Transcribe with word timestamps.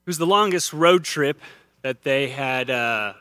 It 0.00 0.06
was 0.06 0.18
the 0.18 0.26
longest 0.26 0.72
road 0.72 1.04
trip 1.04 1.40
that 1.82 2.02
they 2.02 2.28
had, 2.28 2.70
uh, 2.70 3.12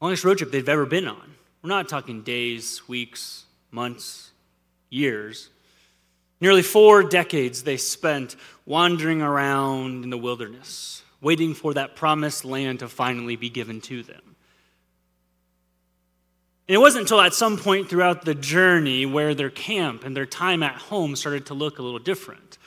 longest 0.00 0.24
road 0.24 0.38
trip 0.38 0.50
they've 0.50 0.68
ever 0.68 0.86
been 0.86 1.08
on. 1.08 1.34
We're 1.62 1.68
not 1.68 1.88
talking 1.88 2.22
days, 2.22 2.86
weeks, 2.88 3.44
months, 3.70 4.30
years. 4.88 5.50
Nearly 6.40 6.62
four 6.62 7.02
decades 7.02 7.62
they 7.62 7.76
spent 7.76 8.36
wandering 8.66 9.22
around 9.22 10.04
in 10.04 10.10
the 10.10 10.18
wilderness, 10.18 11.02
waiting 11.20 11.54
for 11.54 11.74
that 11.74 11.96
promised 11.96 12.44
land 12.44 12.78
to 12.80 12.88
finally 12.88 13.36
be 13.36 13.50
given 13.50 13.80
to 13.82 14.02
them. 14.02 14.36
And 16.66 16.74
it 16.74 16.78
wasn't 16.78 17.02
until 17.02 17.20
at 17.20 17.34
some 17.34 17.58
point 17.58 17.88
throughout 17.88 18.24
the 18.24 18.34
journey 18.34 19.04
where 19.06 19.34
their 19.34 19.50
camp 19.50 20.04
and 20.04 20.16
their 20.16 20.26
time 20.26 20.62
at 20.62 20.76
home 20.76 21.16
started 21.16 21.46
to 21.46 21.54
look 21.54 21.78
a 21.78 21.82
little 21.82 21.98
different. 21.98 22.58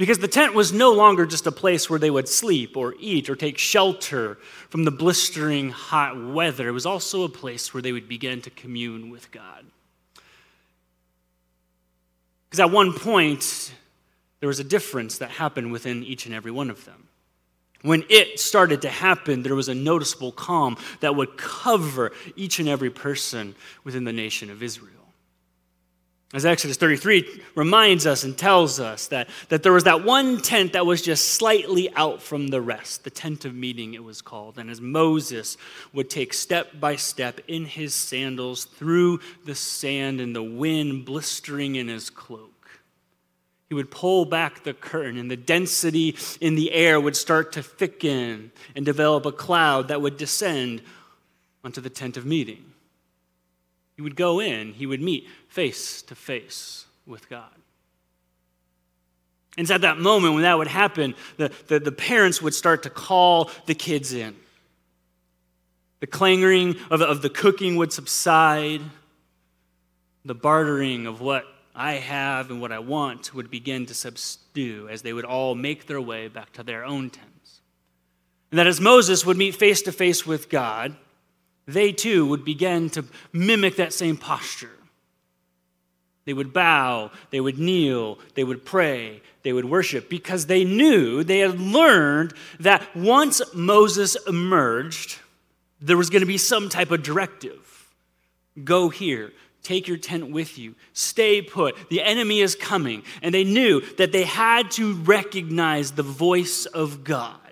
Because 0.00 0.18
the 0.18 0.28
tent 0.28 0.54
was 0.54 0.72
no 0.72 0.92
longer 0.92 1.26
just 1.26 1.46
a 1.46 1.52
place 1.52 1.90
where 1.90 1.98
they 1.98 2.08
would 2.08 2.26
sleep 2.26 2.74
or 2.74 2.94
eat 2.98 3.28
or 3.28 3.36
take 3.36 3.58
shelter 3.58 4.38
from 4.70 4.84
the 4.84 4.90
blistering 4.90 5.68
hot 5.68 6.18
weather. 6.18 6.68
It 6.68 6.72
was 6.72 6.86
also 6.86 7.22
a 7.24 7.28
place 7.28 7.74
where 7.74 7.82
they 7.82 7.92
would 7.92 8.08
begin 8.08 8.40
to 8.40 8.48
commune 8.48 9.10
with 9.10 9.30
God. 9.30 9.66
Because 12.48 12.60
at 12.60 12.70
one 12.70 12.94
point, 12.94 13.74
there 14.40 14.46
was 14.46 14.58
a 14.58 14.64
difference 14.64 15.18
that 15.18 15.32
happened 15.32 15.70
within 15.70 16.02
each 16.02 16.24
and 16.24 16.34
every 16.34 16.50
one 16.50 16.70
of 16.70 16.82
them. 16.86 17.08
When 17.82 18.02
it 18.08 18.40
started 18.40 18.80
to 18.80 18.88
happen, 18.88 19.42
there 19.42 19.54
was 19.54 19.68
a 19.68 19.74
noticeable 19.74 20.32
calm 20.32 20.78
that 21.00 21.14
would 21.14 21.36
cover 21.36 22.12
each 22.36 22.58
and 22.58 22.70
every 22.70 22.88
person 22.88 23.54
within 23.84 24.04
the 24.04 24.14
nation 24.14 24.50
of 24.50 24.62
Israel. 24.62 24.99
As 26.32 26.46
Exodus 26.46 26.76
33 26.76 27.42
reminds 27.56 28.06
us 28.06 28.22
and 28.22 28.38
tells 28.38 28.78
us 28.78 29.08
that, 29.08 29.28
that 29.48 29.64
there 29.64 29.72
was 29.72 29.82
that 29.84 30.04
one 30.04 30.40
tent 30.40 30.74
that 30.74 30.86
was 30.86 31.02
just 31.02 31.30
slightly 31.30 31.92
out 31.96 32.22
from 32.22 32.48
the 32.48 32.60
rest, 32.60 33.02
the 33.02 33.10
tent 33.10 33.44
of 33.44 33.52
meeting, 33.52 33.94
it 33.94 34.04
was 34.04 34.22
called. 34.22 34.56
And 34.56 34.70
as 34.70 34.80
Moses 34.80 35.56
would 35.92 36.08
take 36.08 36.32
step 36.32 36.78
by 36.78 36.94
step 36.94 37.40
in 37.48 37.64
his 37.64 37.96
sandals 37.96 38.64
through 38.64 39.18
the 39.44 39.56
sand 39.56 40.20
and 40.20 40.34
the 40.34 40.42
wind 40.42 41.04
blistering 41.04 41.74
in 41.74 41.88
his 41.88 42.10
cloak, 42.10 42.80
he 43.68 43.74
would 43.74 43.90
pull 43.90 44.24
back 44.24 44.62
the 44.62 44.74
curtain, 44.74 45.16
and 45.16 45.30
the 45.30 45.36
density 45.36 46.16
in 46.40 46.54
the 46.54 46.72
air 46.72 47.00
would 47.00 47.16
start 47.16 47.52
to 47.52 47.62
thicken 47.62 48.52
and 48.76 48.84
develop 48.84 49.26
a 49.26 49.32
cloud 49.32 49.88
that 49.88 50.00
would 50.00 50.16
descend 50.16 50.82
onto 51.64 51.80
the 51.80 51.90
tent 51.90 52.16
of 52.16 52.24
meeting. 52.24 52.69
He 54.00 54.02
would 54.02 54.16
go 54.16 54.40
in, 54.40 54.72
he 54.72 54.86
would 54.86 55.02
meet 55.02 55.28
face 55.48 56.00
to 56.00 56.14
face 56.14 56.86
with 57.06 57.28
God. 57.28 57.52
And 59.58 59.66
it's 59.66 59.70
at 59.70 59.82
that 59.82 59.98
moment 59.98 60.32
when 60.32 60.44
that 60.44 60.56
would 60.56 60.68
happen, 60.68 61.14
the, 61.36 61.52
the, 61.66 61.80
the, 61.80 61.92
parents 61.92 62.40
would 62.40 62.54
start 62.54 62.84
to 62.84 62.88
call 62.88 63.50
the 63.66 63.74
kids 63.74 64.14
in. 64.14 64.34
The 65.98 66.06
clanging 66.06 66.76
of, 66.90 67.02
of 67.02 67.20
the 67.20 67.28
cooking 67.28 67.76
would 67.76 67.92
subside. 67.92 68.80
The 70.24 70.34
bartering 70.34 71.06
of 71.06 71.20
what 71.20 71.44
I 71.74 71.96
have 71.96 72.50
and 72.50 72.58
what 72.58 72.72
I 72.72 72.78
want 72.78 73.34
would 73.34 73.50
begin 73.50 73.84
to 73.84 73.92
subdue 73.92 74.88
as 74.88 75.02
they 75.02 75.12
would 75.12 75.26
all 75.26 75.54
make 75.54 75.88
their 75.88 76.00
way 76.00 76.28
back 76.28 76.54
to 76.54 76.62
their 76.62 76.86
own 76.86 77.10
tents. 77.10 77.60
And 78.50 78.58
that 78.58 78.66
as 78.66 78.80
Moses 78.80 79.26
would 79.26 79.36
meet 79.36 79.56
face 79.56 79.82
to 79.82 79.92
face 79.92 80.26
with 80.26 80.48
God, 80.48 80.96
they 81.72 81.92
too 81.92 82.26
would 82.26 82.44
begin 82.44 82.90
to 82.90 83.04
mimic 83.32 83.76
that 83.76 83.92
same 83.92 84.16
posture. 84.16 84.70
They 86.26 86.32
would 86.32 86.52
bow, 86.52 87.10
they 87.30 87.40
would 87.40 87.58
kneel, 87.58 88.18
they 88.34 88.44
would 88.44 88.64
pray, 88.64 89.22
they 89.42 89.52
would 89.52 89.64
worship 89.64 90.08
because 90.08 90.46
they 90.46 90.64
knew, 90.64 91.24
they 91.24 91.38
had 91.38 91.58
learned 91.58 92.34
that 92.60 92.94
once 92.94 93.40
Moses 93.54 94.16
emerged, 94.28 95.18
there 95.80 95.96
was 95.96 96.10
going 96.10 96.20
to 96.20 96.26
be 96.26 96.38
some 96.38 96.68
type 96.68 96.90
of 96.90 97.02
directive. 97.02 97.90
Go 98.62 98.90
here, 98.90 99.32
take 99.62 99.88
your 99.88 99.96
tent 99.96 100.30
with 100.30 100.58
you, 100.58 100.74
stay 100.92 101.40
put. 101.40 101.74
The 101.88 102.02
enemy 102.02 102.40
is 102.40 102.54
coming. 102.54 103.02
And 103.22 103.34
they 103.34 103.44
knew 103.44 103.80
that 103.96 104.12
they 104.12 104.24
had 104.24 104.70
to 104.72 104.94
recognize 104.94 105.92
the 105.92 106.02
voice 106.02 106.66
of 106.66 107.02
God 107.02 107.49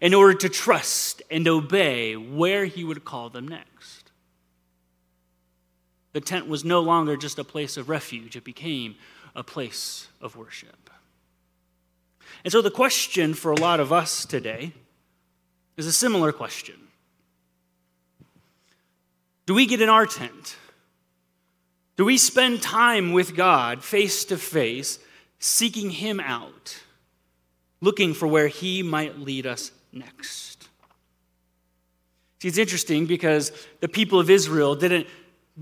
in 0.00 0.14
order 0.14 0.34
to 0.34 0.48
trust 0.48 1.22
and 1.30 1.46
obey 1.46 2.16
where 2.16 2.64
he 2.64 2.84
would 2.84 3.04
call 3.04 3.30
them 3.30 3.46
next. 3.46 4.10
The 6.12 6.20
tent 6.20 6.48
was 6.48 6.64
no 6.64 6.80
longer 6.80 7.16
just 7.16 7.38
a 7.38 7.44
place 7.44 7.76
of 7.76 7.88
refuge, 7.88 8.36
it 8.36 8.44
became 8.44 8.96
a 9.34 9.42
place 9.42 10.08
of 10.20 10.36
worship. 10.36 10.90
And 12.44 12.52
so 12.52 12.60
the 12.60 12.70
question 12.70 13.34
for 13.34 13.52
a 13.52 13.60
lot 13.60 13.80
of 13.80 13.92
us 13.92 14.24
today 14.26 14.72
is 15.76 15.86
a 15.86 15.92
similar 15.92 16.32
question 16.32 16.76
Do 19.46 19.54
we 19.54 19.66
get 19.66 19.80
in 19.80 19.88
our 19.88 20.06
tent? 20.06 20.56
Do 21.96 22.06
we 22.06 22.16
spend 22.16 22.62
time 22.62 23.12
with 23.12 23.36
God 23.36 23.84
face 23.84 24.24
to 24.26 24.38
face, 24.38 24.98
seeking 25.38 25.90
Him 25.90 26.20
out, 26.20 26.78
looking 27.80 28.14
for 28.14 28.26
where 28.26 28.48
He 28.48 28.82
might 28.82 29.20
lead 29.20 29.46
us 29.46 29.70
next. 29.92 30.68
See, 32.40 32.48
it's 32.48 32.58
interesting 32.58 33.06
because 33.06 33.52
the 33.80 33.88
people 33.88 34.18
of 34.18 34.28
Israel 34.28 34.74
didn't 34.74 35.06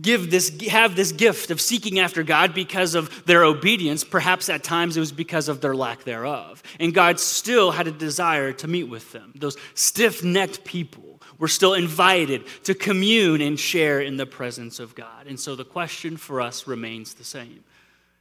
give 0.00 0.30
this 0.30 0.50
have 0.68 0.94
this 0.94 1.12
gift 1.12 1.50
of 1.50 1.60
seeking 1.60 1.98
after 1.98 2.22
God 2.22 2.54
because 2.54 2.94
of 2.94 3.26
their 3.26 3.44
obedience. 3.44 4.04
Perhaps 4.04 4.48
at 4.48 4.62
times 4.62 4.96
it 4.96 5.00
was 5.00 5.12
because 5.12 5.48
of 5.48 5.60
their 5.60 5.74
lack 5.74 6.04
thereof. 6.04 6.62
And 6.78 6.94
God 6.94 7.18
still 7.20 7.72
had 7.72 7.86
a 7.86 7.92
desire 7.92 8.52
to 8.54 8.68
meet 8.68 8.84
with 8.84 9.12
them. 9.12 9.32
Those 9.34 9.56
stiff-necked 9.74 10.64
people 10.64 11.20
were 11.38 11.48
still 11.48 11.74
invited 11.74 12.46
to 12.64 12.74
commune 12.74 13.40
and 13.40 13.58
share 13.58 14.00
in 14.00 14.16
the 14.16 14.26
presence 14.26 14.78
of 14.78 14.94
God. 14.94 15.26
And 15.26 15.40
so 15.40 15.56
the 15.56 15.64
question 15.64 16.16
for 16.16 16.40
us 16.40 16.66
remains 16.66 17.14
the 17.14 17.24
same. 17.24 17.64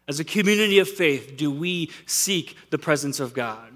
As 0.07 0.19
a 0.19 0.23
community 0.23 0.79
of 0.79 0.89
faith 0.89 1.37
do 1.37 1.51
we 1.51 1.91
seek 2.07 2.57
the 2.71 2.79
presence 2.79 3.19
of 3.19 3.33
God 3.33 3.71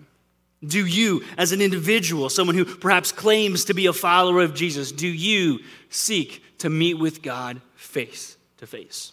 do 0.65 0.85
you, 0.85 1.23
as 1.37 1.51
an 1.51 1.61
individual, 1.61 2.29
someone 2.29 2.55
who 2.55 2.65
perhaps 2.65 3.11
claims 3.11 3.65
to 3.65 3.73
be 3.73 3.85
a 3.85 3.93
follower 3.93 4.41
of 4.41 4.53
Jesus, 4.53 4.91
do 4.91 5.07
you 5.07 5.59
seek 5.89 6.43
to 6.59 6.69
meet 6.69 6.95
with 6.95 7.21
God 7.21 7.61
face 7.75 8.37
to 8.57 8.67
face? 8.67 9.11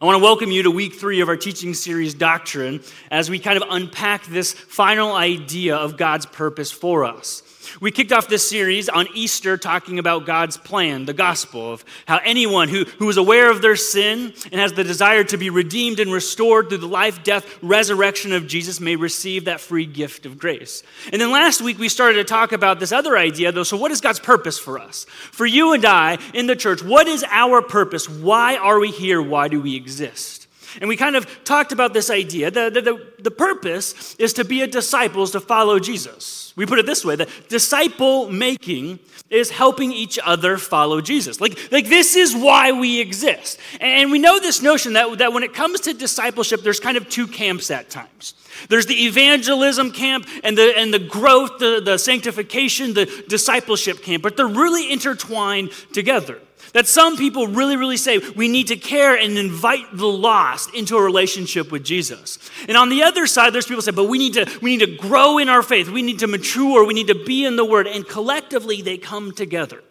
I 0.00 0.04
want 0.04 0.18
to 0.18 0.22
welcome 0.22 0.50
you 0.50 0.64
to 0.64 0.70
week 0.70 0.94
three 0.94 1.22
of 1.22 1.28
our 1.30 1.38
teaching 1.38 1.72
series, 1.72 2.12
Doctrine, 2.12 2.82
as 3.10 3.30
we 3.30 3.38
kind 3.38 3.56
of 3.56 3.66
unpack 3.70 4.26
this 4.26 4.52
final 4.52 5.14
idea 5.14 5.74
of 5.74 5.96
God's 5.96 6.26
purpose 6.26 6.70
for 6.70 7.06
us. 7.06 7.42
We 7.80 7.90
kicked 7.90 8.12
off 8.12 8.28
this 8.28 8.48
series 8.48 8.88
on 8.88 9.06
Easter 9.14 9.56
talking 9.56 9.98
about 9.98 10.26
God's 10.26 10.56
plan, 10.56 11.04
the 11.04 11.12
gospel, 11.12 11.72
of 11.72 11.84
how 12.06 12.18
anyone 12.24 12.68
who, 12.68 12.84
who 12.84 13.08
is 13.08 13.16
aware 13.16 13.50
of 13.50 13.62
their 13.62 13.76
sin 13.76 14.32
and 14.50 14.60
has 14.60 14.72
the 14.72 14.84
desire 14.84 15.24
to 15.24 15.36
be 15.36 15.50
redeemed 15.50 16.00
and 16.00 16.12
restored 16.12 16.68
through 16.68 16.78
the 16.78 16.88
life, 16.88 17.22
death, 17.22 17.58
resurrection 17.62 18.32
of 18.32 18.46
Jesus 18.46 18.80
may 18.80 18.96
receive 18.96 19.44
that 19.44 19.60
free 19.60 19.86
gift 19.86 20.26
of 20.26 20.38
grace. 20.38 20.82
And 21.12 21.20
then 21.20 21.30
last 21.30 21.60
week 21.60 21.78
we 21.78 21.88
started 21.88 22.16
to 22.18 22.24
talk 22.24 22.52
about 22.52 22.80
this 22.80 22.92
other 22.92 23.16
idea, 23.16 23.52
though. 23.52 23.62
So, 23.62 23.76
what 23.76 23.90
is 23.90 24.00
God's 24.00 24.20
purpose 24.20 24.58
for 24.58 24.78
us? 24.78 25.04
For 25.04 25.46
you 25.46 25.72
and 25.72 25.84
I 25.84 26.18
in 26.34 26.46
the 26.46 26.56
church, 26.56 26.82
what 26.82 27.06
is 27.08 27.24
our 27.30 27.62
purpose? 27.62 28.08
Why 28.08 28.56
are 28.56 28.78
we 28.78 28.90
here? 28.90 29.20
Why 29.22 29.48
do 29.48 29.60
we 29.60 29.76
exist? 29.76 30.45
And 30.80 30.88
we 30.88 30.96
kind 30.96 31.16
of 31.16 31.26
talked 31.44 31.72
about 31.72 31.92
this 31.92 32.10
idea. 32.10 32.50
The, 32.50 32.70
the, 32.70 32.80
the, 32.80 33.12
the 33.22 33.30
purpose 33.30 34.14
is 34.16 34.32
to 34.34 34.44
be 34.44 34.62
a 34.62 34.66
disciple, 34.66 35.22
is 35.22 35.30
to 35.32 35.40
follow 35.40 35.78
Jesus. 35.78 36.52
We 36.56 36.66
put 36.66 36.78
it 36.78 36.86
this 36.86 37.04
way 37.04 37.16
that 37.16 37.28
disciple 37.48 38.30
making 38.30 38.98
is 39.28 39.50
helping 39.50 39.92
each 39.92 40.18
other 40.24 40.56
follow 40.56 41.00
Jesus. 41.00 41.40
Like, 41.40 41.72
like 41.72 41.88
this 41.88 42.14
is 42.14 42.34
why 42.34 42.72
we 42.72 43.00
exist. 43.00 43.58
And 43.80 44.10
we 44.12 44.18
know 44.18 44.38
this 44.38 44.62
notion 44.62 44.92
that, 44.92 45.18
that 45.18 45.32
when 45.32 45.42
it 45.42 45.52
comes 45.52 45.80
to 45.80 45.92
discipleship, 45.92 46.62
there's 46.62 46.80
kind 46.80 46.96
of 46.96 47.08
two 47.08 47.26
camps 47.26 47.70
at 47.70 47.90
times. 47.90 48.34
There's 48.68 48.86
the 48.86 48.94
evangelism 48.94 49.90
camp 49.90 50.26
and 50.44 50.56
the, 50.56 50.72
and 50.76 50.94
the 50.94 50.98
growth, 50.98 51.58
the, 51.58 51.80
the 51.84 51.98
sanctification, 51.98 52.94
the 52.94 53.24
discipleship 53.28 54.02
camp, 54.02 54.22
but 54.22 54.36
they're 54.36 54.46
really 54.46 54.90
intertwined 54.90 55.72
together. 55.92 56.40
That 56.72 56.86
some 56.86 57.16
people 57.16 57.46
really, 57.46 57.76
really 57.76 57.96
say 57.96 58.18
we 58.18 58.48
need 58.48 58.68
to 58.68 58.76
care 58.76 59.16
and 59.16 59.38
invite 59.38 59.86
the 59.92 60.06
lost 60.06 60.74
into 60.74 60.96
a 60.96 61.02
relationship 61.02 61.72
with 61.72 61.84
Jesus. 61.84 62.38
And 62.68 62.76
on 62.76 62.88
the 62.88 63.02
other 63.02 63.26
side, 63.26 63.52
there's 63.52 63.66
people 63.66 63.82
say, 63.82 63.92
but 63.92 64.08
we 64.08 64.18
need 64.18 64.34
to, 64.34 64.58
we 64.60 64.76
need 64.76 64.86
to 64.86 64.96
grow 64.96 65.38
in 65.38 65.48
our 65.48 65.62
faith. 65.62 65.88
We 65.88 66.02
need 66.02 66.18
to 66.20 66.26
mature. 66.26 66.84
We 66.84 66.94
need 66.94 67.08
to 67.08 67.24
be 67.24 67.44
in 67.44 67.56
the 67.56 67.64
Word. 67.64 67.86
And 67.86 68.06
collectively, 68.06 68.82
they 68.82 68.98
come 68.98 69.32
together. 69.32 69.82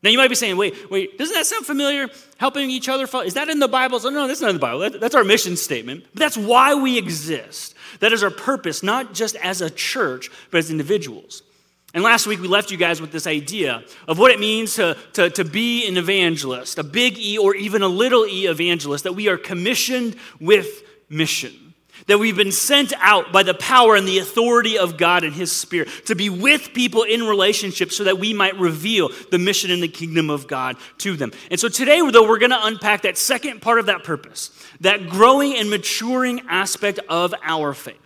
Now, 0.00 0.10
you 0.10 0.18
might 0.18 0.28
be 0.28 0.36
saying, 0.36 0.56
wait, 0.56 0.90
wait, 0.90 1.18
doesn't 1.18 1.34
that 1.34 1.46
sound 1.46 1.66
familiar? 1.66 2.08
Helping 2.36 2.70
each 2.70 2.88
other? 2.88 3.08
Is 3.24 3.34
that 3.34 3.48
in 3.48 3.58
the 3.58 3.66
Bible? 3.66 3.98
So, 3.98 4.10
no, 4.10 4.28
that's 4.28 4.40
not 4.40 4.50
in 4.50 4.56
the 4.56 4.60
Bible. 4.60 4.90
That's 4.90 5.16
our 5.16 5.24
mission 5.24 5.56
statement. 5.56 6.04
But 6.14 6.20
that's 6.20 6.36
why 6.36 6.74
we 6.74 6.96
exist. 6.96 7.74
That 7.98 8.12
is 8.12 8.22
our 8.22 8.30
purpose, 8.30 8.84
not 8.84 9.12
just 9.12 9.34
as 9.36 9.60
a 9.60 9.70
church, 9.70 10.30
but 10.52 10.58
as 10.58 10.70
individuals. 10.70 11.42
And 11.98 12.04
last 12.04 12.28
week 12.28 12.40
we 12.40 12.46
left 12.46 12.70
you 12.70 12.76
guys 12.76 13.00
with 13.00 13.10
this 13.10 13.26
idea 13.26 13.82
of 14.06 14.20
what 14.20 14.30
it 14.30 14.38
means 14.38 14.76
to, 14.76 14.96
to, 15.14 15.30
to 15.30 15.44
be 15.44 15.84
an 15.88 15.96
evangelist, 15.96 16.78
a 16.78 16.84
big 16.84 17.18
E 17.18 17.36
or 17.36 17.56
even 17.56 17.82
a 17.82 17.88
little 17.88 18.24
e 18.24 18.46
evangelist, 18.46 19.02
that 19.02 19.14
we 19.14 19.26
are 19.26 19.36
commissioned 19.36 20.14
with 20.38 20.84
mission. 21.08 21.74
that 22.06 22.18
we've 22.18 22.36
been 22.36 22.52
sent 22.52 22.92
out 22.98 23.32
by 23.32 23.42
the 23.42 23.54
power 23.54 23.96
and 23.96 24.06
the 24.06 24.18
authority 24.18 24.78
of 24.78 24.96
God 24.96 25.24
and 25.24 25.34
His 25.34 25.52
Spirit 25.52 25.88
to 26.06 26.14
be 26.14 26.30
with 26.30 26.72
people 26.72 27.02
in 27.02 27.22
relationship 27.22 27.92
so 27.92 28.04
that 28.04 28.18
we 28.18 28.32
might 28.32 28.58
reveal 28.58 29.10
the 29.30 29.38
mission 29.38 29.70
and 29.70 29.82
the 29.82 29.88
kingdom 29.88 30.30
of 30.30 30.46
God 30.46 30.76
to 30.98 31.16
them. 31.16 31.32
And 31.50 31.58
so 31.58 31.68
today, 31.68 32.00
though, 32.10 32.26
we're 32.26 32.38
going 32.38 32.50
to 32.50 32.66
unpack 32.66 33.02
that 33.02 33.18
second 33.18 33.60
part 33.60 33.78
of 33.78 33.86
that 33.86 34.04
purpose, 34.04 34.50
that 34.80 35.08
growing 35.08 35.56
and 35.56 35.68
maturing 35.70 36.42
aspect 36.48 36.98
of 37.08 37.34
our 37.42 37.74
faith. 37.74 37.96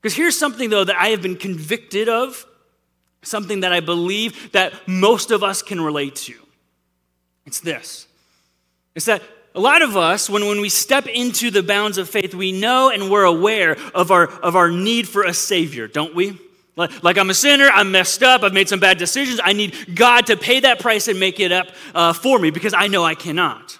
Because 0.00 0.16
here's 0.16 0.38
something, 0.38 0.70
though, 0.70 0.84
that 0.84 0.96
I 0.96 1.08
have 1.08 1.22
been 1.22 1.36
convicted 1.36 2.08
of, 2.08 2.44
something 3.24 3.60
that 3.60 3.72
I 3.72 3.80
believe 3.80 4.52
that 4.52 4.72
most 4.86 5.30
of 5.30 5.42
us 5.42 5.62
can 5.62 5.80
relate 5.80 6.16
to. 6.16 6.34
It's 7.46 7.60
this 7.60 8.06
it's 8.94 9.06
that 9.06 9.22
a 9.54 9.60
lot 9.60 9.82
of 9.82 9.96
us, 9.96 10.28
when, 10.28 10.46
when 10.46 10.60
we 10.60 10.68
step 10.68 11.06
into 11.06 11.50
the 11.50 11.62
bounds 11.62 11.98
of 11.98 12.08
faith, 12.08 12.34
we 12.34 12.50
know 12.50 12.90
and 12.90 13.10
we're 13.10 13.24
aware 13.24 13.76
of 13.94 14.10
our, 14.10 14.26
of 14.26 14.56
our 14.56 14.70
need 14.70 15.08
for 15.08 15.22
a 15.22 15.32
Savior, 15.32 15.86
don't 15.86 16.14
we? 16.14 16.38
Like, 16.76 17.04
like 17.04 17.18
I'm 17.18 17.30
a 17.30 17.34
sinner, 17.34 17.68
I'm 17.72 17.92
messed 17.92 18.24
up, 18.24 18.42
I've 18.42 18.52
made 18.52 18.68
some 18.68 18.80
bad 18.80 18.98
decisions. 18.98 19.40
I 19.42 19.52
need 19.52 19.94
God 19.94 20.26
to 20.26 20.36
pay 20.36 20.60
that 20.60 20.80
price 20.80 21.06
and 21.06 21.20
make 21.20 21.38
it 21.38 21.52
up 21.52 21.68
uh, 21.94 22.12
for 22.12 22.38
me 22.38 22.50
because 22.50 22.74
I 22.74 22.88
know 22.88 23.04
I 23.04 23.14
cannot. 23.14 23.78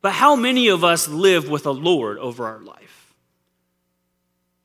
But 0.00 0.12
how 0.12 0.34
many 0.34 0.68
of 0.68 0.82
us 0.82 1.08
live 1.08 1.50
with 1.50 1.66
a 1.66 1.72
Lord 1.72 2.16
over 2.16 2.46
our 2.46 2.60
life? 2.60 2.99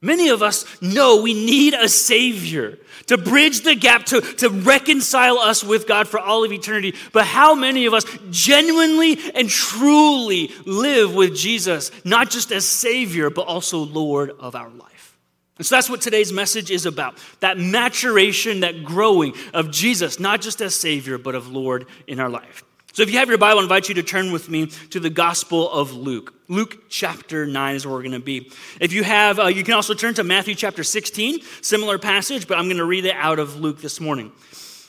Many 0.06 0.30
of 0.30 0.44
us 0.44 0.66
know 0.84 1.22
we 1.22 1.34
need 1.34 1.74
a 1.74 1.90
Savior 1.90 2.78
to 3.08 3.18
bridge 3.18 3.62
the 3.62 3.74
gap, 3.74 4.06
to, 4.06 4.22
to 4.22 4.50
reconcile 4.50 5.40
us 5.40 5.64
with 5.64 5.88
God 5.88 6.08
for 6.08 6.20
all 6.20 6.44
of 6.44 6.52
eternity. 6.52 6.94
But 7.12 7.26
how 7.26 7.56
many 7.56 7.88
of 7.88 7.94
us 7.94 8.06
genuinely 8.30 9.18
and 9.34 9.50
truly 9.50 10.52
live 10.66 11.16
with 11.16 11.36
Jesus, 11.36 11.90
not 12.06 12.30
just 12.30 12.52
as 12.52 12.66
Savior, 12.66 13.32
but 13.32 13.48
also 13.48 13.80
Lord 13.80 14.32
of 14.40 14.54
our 14.54 14.70
life? 14.70 15.18
And 15.58 15.66
so 15.66 15.76
that's 15.76 15.90
what 15.90 16.02
today's 16.02 16.34
message 16.34 16.70
is 16.70 16.86
about 16.86 17.18
that 17.40 17.58
maturation, 17.58 18.60
that 18.60 18.84
growing 18.84 19.34
of 19.54 19.72
Jesus, 19.72 20.20
not 20.20 20.42
just 20.42 20.62
as 20.62 20.76
Savior, 20.76 21.18
but 21.18 21.34
of 21.34 21.48
Lord 21.48 21.88
in 22.08 22.20
our 22.20 22.30
life. 22.30 22.65
So 22.96 23.04
if 23.04 23.12
you 23.12 23.20
have 23.20 23.28
your 23.28 23.38
Bible, 23.38 23.60
I 23.60 23.64
invite 23.64 23.90
you 23.90 23.96
to 23.96 24.04
turn 24.04 24.32
with 24.32 24.48
me 24.48 24.68
to 24.92 25.02
the 25.02 25.10
Gospel 25.10 25.70
of 25.70 25.92
Luke. 25.92 26.34
Luke 26.48 26.86
chapter 26.88 27.46
9 27.46 27.76
is 27.76 27.86
where 27.86 27.94
we're 27.94 28.04
going 28.04 28.14
to 28.14 28.22
be. 28.22 28.50
If 28.80 28.94
you 28.94 29.04
have, 29.04 29.38
uh, 29.38 29.48
you 29.48 29.66
can 29.66 29.74
also 29.74 29.94
turn 29.94 30.14
to 30.14 30.24
Matthew 30.24 30.56
chapter 30.56 30.82
16, 30.82 31.42
similar 31.62 32.00
passage, 32.00 32.48
but 32.48 32.58
I'm 32.58 32.68
going 32.68 32.78
to 32.78 32.86
read 32.86 33.04
it 33.04 33.16
out 33.18 33.38
of 33.38 33.60
Luke 33.60 33.82
this 33.82 34.00
morning. 34.00 34.32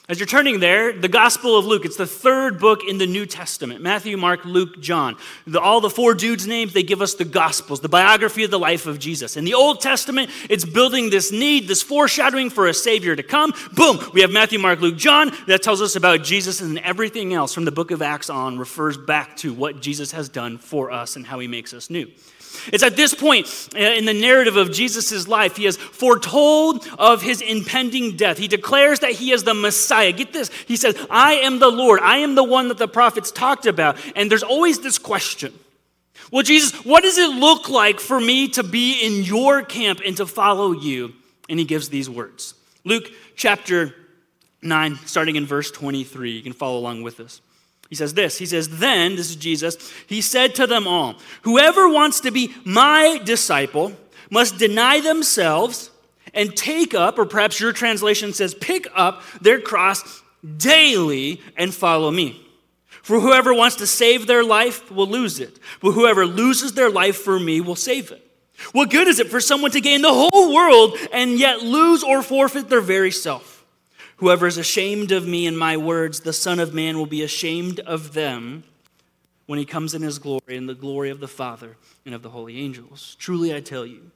As 0.08 0.20
you're 0.20 0.26
turning 0.29 0.61
there, 0.61 0.93
the 0.93 1.08
Gospel 1.08 1.58
of 1.58 1.67
Luke, 1.67 1.85
it's 1.85 1.97
the 1.97 2.06
third 2.06 2.61
book 2.61 2.82
in 2.87 2.99
the 2.99 3.08
New 3.08 3.26
Testament 3.26 3.81
Matthew, 3.81 4.17
Mark, 4.17 4.44
Luke, 4.44 4.81
John. 4.81 5.17
The, 5.49 5.61
all 5.61 5.81
the 5.81 5.91
four 5.91 6.14
dudes' 6.14 6.47
names, 6.47 6.73
they 6.73 6.85
give 6.85 7.03
us 7.03 7.14
the 7.14 7.25
Gospels, 7.25 7.81
the 7.81 7.88
biography 7.88 8.44
of 8.44 8.53
the 8.53 8.58
life 8.58 8.87
of 8.87 9.00
Jesus. 9.00 9.37
In 9.37 9.44
the 9.44 9.55
Old 9.55 9.81
Testament, 9.81 10.31
it's 10.49 10.64
building 10.64 11.11
this 11.11 11.32
need, 11.32 11.67
this 11.67 11.82
foreshadowing 11.82 12.50
for 12.50 12.69
a 12.69 12.75
Savior 12.75 13.17
to 13.17 13.25
come. 13.25 13.53
Boom, 13.73 13.99
we 14.14 14.20
have 14.20 14.31
Matthew, 14.31 14.61
Mark, 14.61 14.81
Luke, 14.81 14.97
John. 14.97 15.32
That 15.49 15.64
tells 15.64 15.82
us 15.82 15.97
about 15.97 16.23
Jesus, 16.23 16.61
and 16.61 16.79
everything 16.79 17.35
else 17.35 17.52
from 17.52 17.64
the 17.64 17.73
book 17.73 17.91
of 17.91 18.00
Acts 18.00 18.31
on 18.31 18.59
refers 18.61 18.97
back 18.97 19.37
to 19.38 19.52
what 19.52 19.82
Jesus 19.82 20.12
has 20.12 20.29
done 20.29 20.56
for 20.56 20.93
us 20.93 21.17
and 21.17 21.26
how 21.26 21.41
he 21.41 21.49
makes 21.49 21.75
us 21.75 21.91
new. 21.91 22.09
It's 22.73 22.83
at 22.83 22.97
this 22.97 23.15
point 23.15 23.47
uh, 23.75 23.79
in 23.79 24.05
the 24.05 24.15
narrative 24.15 24.57
of 24.57 24.73
Jesus' 24.73 25.29
life, 25.29 25.57
he 25.57 25.65
has 25.65 25.77
foretold 25.77 26.87
of 26.99 27.23
his 27.23 27.41
impending 27.41 28.17
death. 28.17 28.39
He 28.39 28.49
declares 28.49 29.01
that 29.01 29.13
he 29.13 29.33
is 29.33 29.45
the 29.45 29.55
Messiah. 29.55 30.13
Get 30.13 30.33
this. 30.33 30.51
He 30.67 30.77
says, 30.77 30.97
I 31.11 31.35
am 31.35 31.59
the 31.59 31.71
Lord. 31.71 32.01
I 32.01 32.19
am 32.19 32.35
the 32.35 32.45
one 32.45 32.69
that 32.69 32.79
the 32.79 32.89
prophets 32.89 33.31
talked 33.31 33.67
about. 33.67 33.99
And 34.17 34.31
there's 34.31 34.43
always 34.43 34.81
this 34.81 34.99
question. 34.99 35.53
Well, 36.33 36.43
Jesus, 36.43 36.73
what 36.85 37.03
does 37.03 37.19
it 37.19 37.31
look 37.31 37.69
like 37.69 38.01
for 38.01 38.19
me 38.19 38.49
to 38.49 38.63
be 38.63 39.05
in 39.05 39.23
your 39.23 39.63
camp 39.63 40.01
and 40.05 40.17
to 40.17 40.27
follow 40.27 40.73
you? 40.73 41.15
And 41.49 41.59
he 41.59 41.65
gives 41.65 41.89
these 41.89 42.11
words. 42.11 42.55
Luke 42.85 43.11
chapter 43.37 43.95
9, 44.63 44.97
starting 45.07 45.37
in 45.37 45.47
verse 45.47 45.71
23. 45.71 46.33
You 46.33 46.43
can 46.43 46.53
follow 46.53 46.79
along 46.79 47.03
with 47.03 47.21
us. 47.21 47.41
He 47.88 47.94
says 47.94 48.15
this 48.15 48.38
He 48.38 48.47
says, 48.47 48.79
Then, 48.79 49.17
this 49.17 49.31
is 49.31 49.37
Jesus, 49.37 49.93
he 50.06 50.21
said 50.21 50.55
to 50.56 50.67
them 50.67 50.87
all, 50.87 51.17
Whoever 51.43 51.88
wants 51.88 52.21
to 52.21 52.31
be 52.31 52.55
my 52.65 53.21
disciple 53.25 53.93
must 54.31 54.59
deny 54.59 55.00
themselves 55.00 55.91
and 56.35 56.55
take 56.55 56.94
up, 56.94 57.19
or 57.19 57.25
perhaps 57.25 57.59
your 57.59 57.73
translation 57.73 58.33
says, 58.33 58.55
pick 58.55 58.87
up 58.94 59.23
their 59.41 59.61
cross 59.61 60.23
daily 60.56 61.41
and 61.56 61.75
follow 61.75 62.11
me. 62.11 62.43
For 63.03 63.21
whoever 63.21 63.55
wants 63.55 63.77
to 63.77 63.87
save 63.87 64.27
their 64.27 64.44
life 64.44 64.91
will 64.91 65.06
lose 65.06 65.41
it, 65.41 65.59
but 65.81 65.93
whoever 65.93 66.27
loses 66.27 66.75
their 66.75 66.91
life 66.91 67.17
for 67.17 67.41
me 67.41 67.61
will 67.61 67.77
save 67.77 68.11
it. 68.11 68.23
What 68.73 68.91
good 68.91 69.06
is 69.06 69.19
it 69.19 69.29
for 69.29 69.41
someone 69.41 69.71
to 69.73 69.81
gain 69.81 70.03
the 70.03 70.12
whole 70.12 70.55
world 70.55 70.97
and 71.12 71.38
yet 71.38 71.62
lose 71.62 72.03
or 72.03 72.23
forfeit 72.23 72.69
their 72.69 72.81
very 72.81 73.11
self? 73.11 73.56
Whoever 74.17 74.47
is 74.47 74.57
ashamed 74.57 75.13
of 75.13 75.27
me 75.27 75.47
and 75.47 75.59
my 75.59 75.77
words, 75.77 76.21
the 76.21 76.33
Son 76.33 76.59
of 76.59 76.73
Man 76.73 76.97
will 76.97 77.07
be 77.07 77.23
ashamed 77.23 77.81
of 77.81 78.15
them 78.15 78.65
when 79.47 79.59
he 79.59 79.65
comes 79.65 79.95
in 79.95 80.03
his 80.03 80.19
glory 80.19 80.57
and 80.57 80.69
the 80.69 80.75
glory 80.75 81.11
of 81.11 81.21
the 81.21 81.29
Father 81.29 81.77
and 82.05 82.15
of 82.15 82.23
the 82.23 82.31
holy 82.31 82.59
angels. 82.59 83.17
Truly, 83.19 83.55
I 83.55 83.61
tell 83.61 83.87
you, 83.87 84.11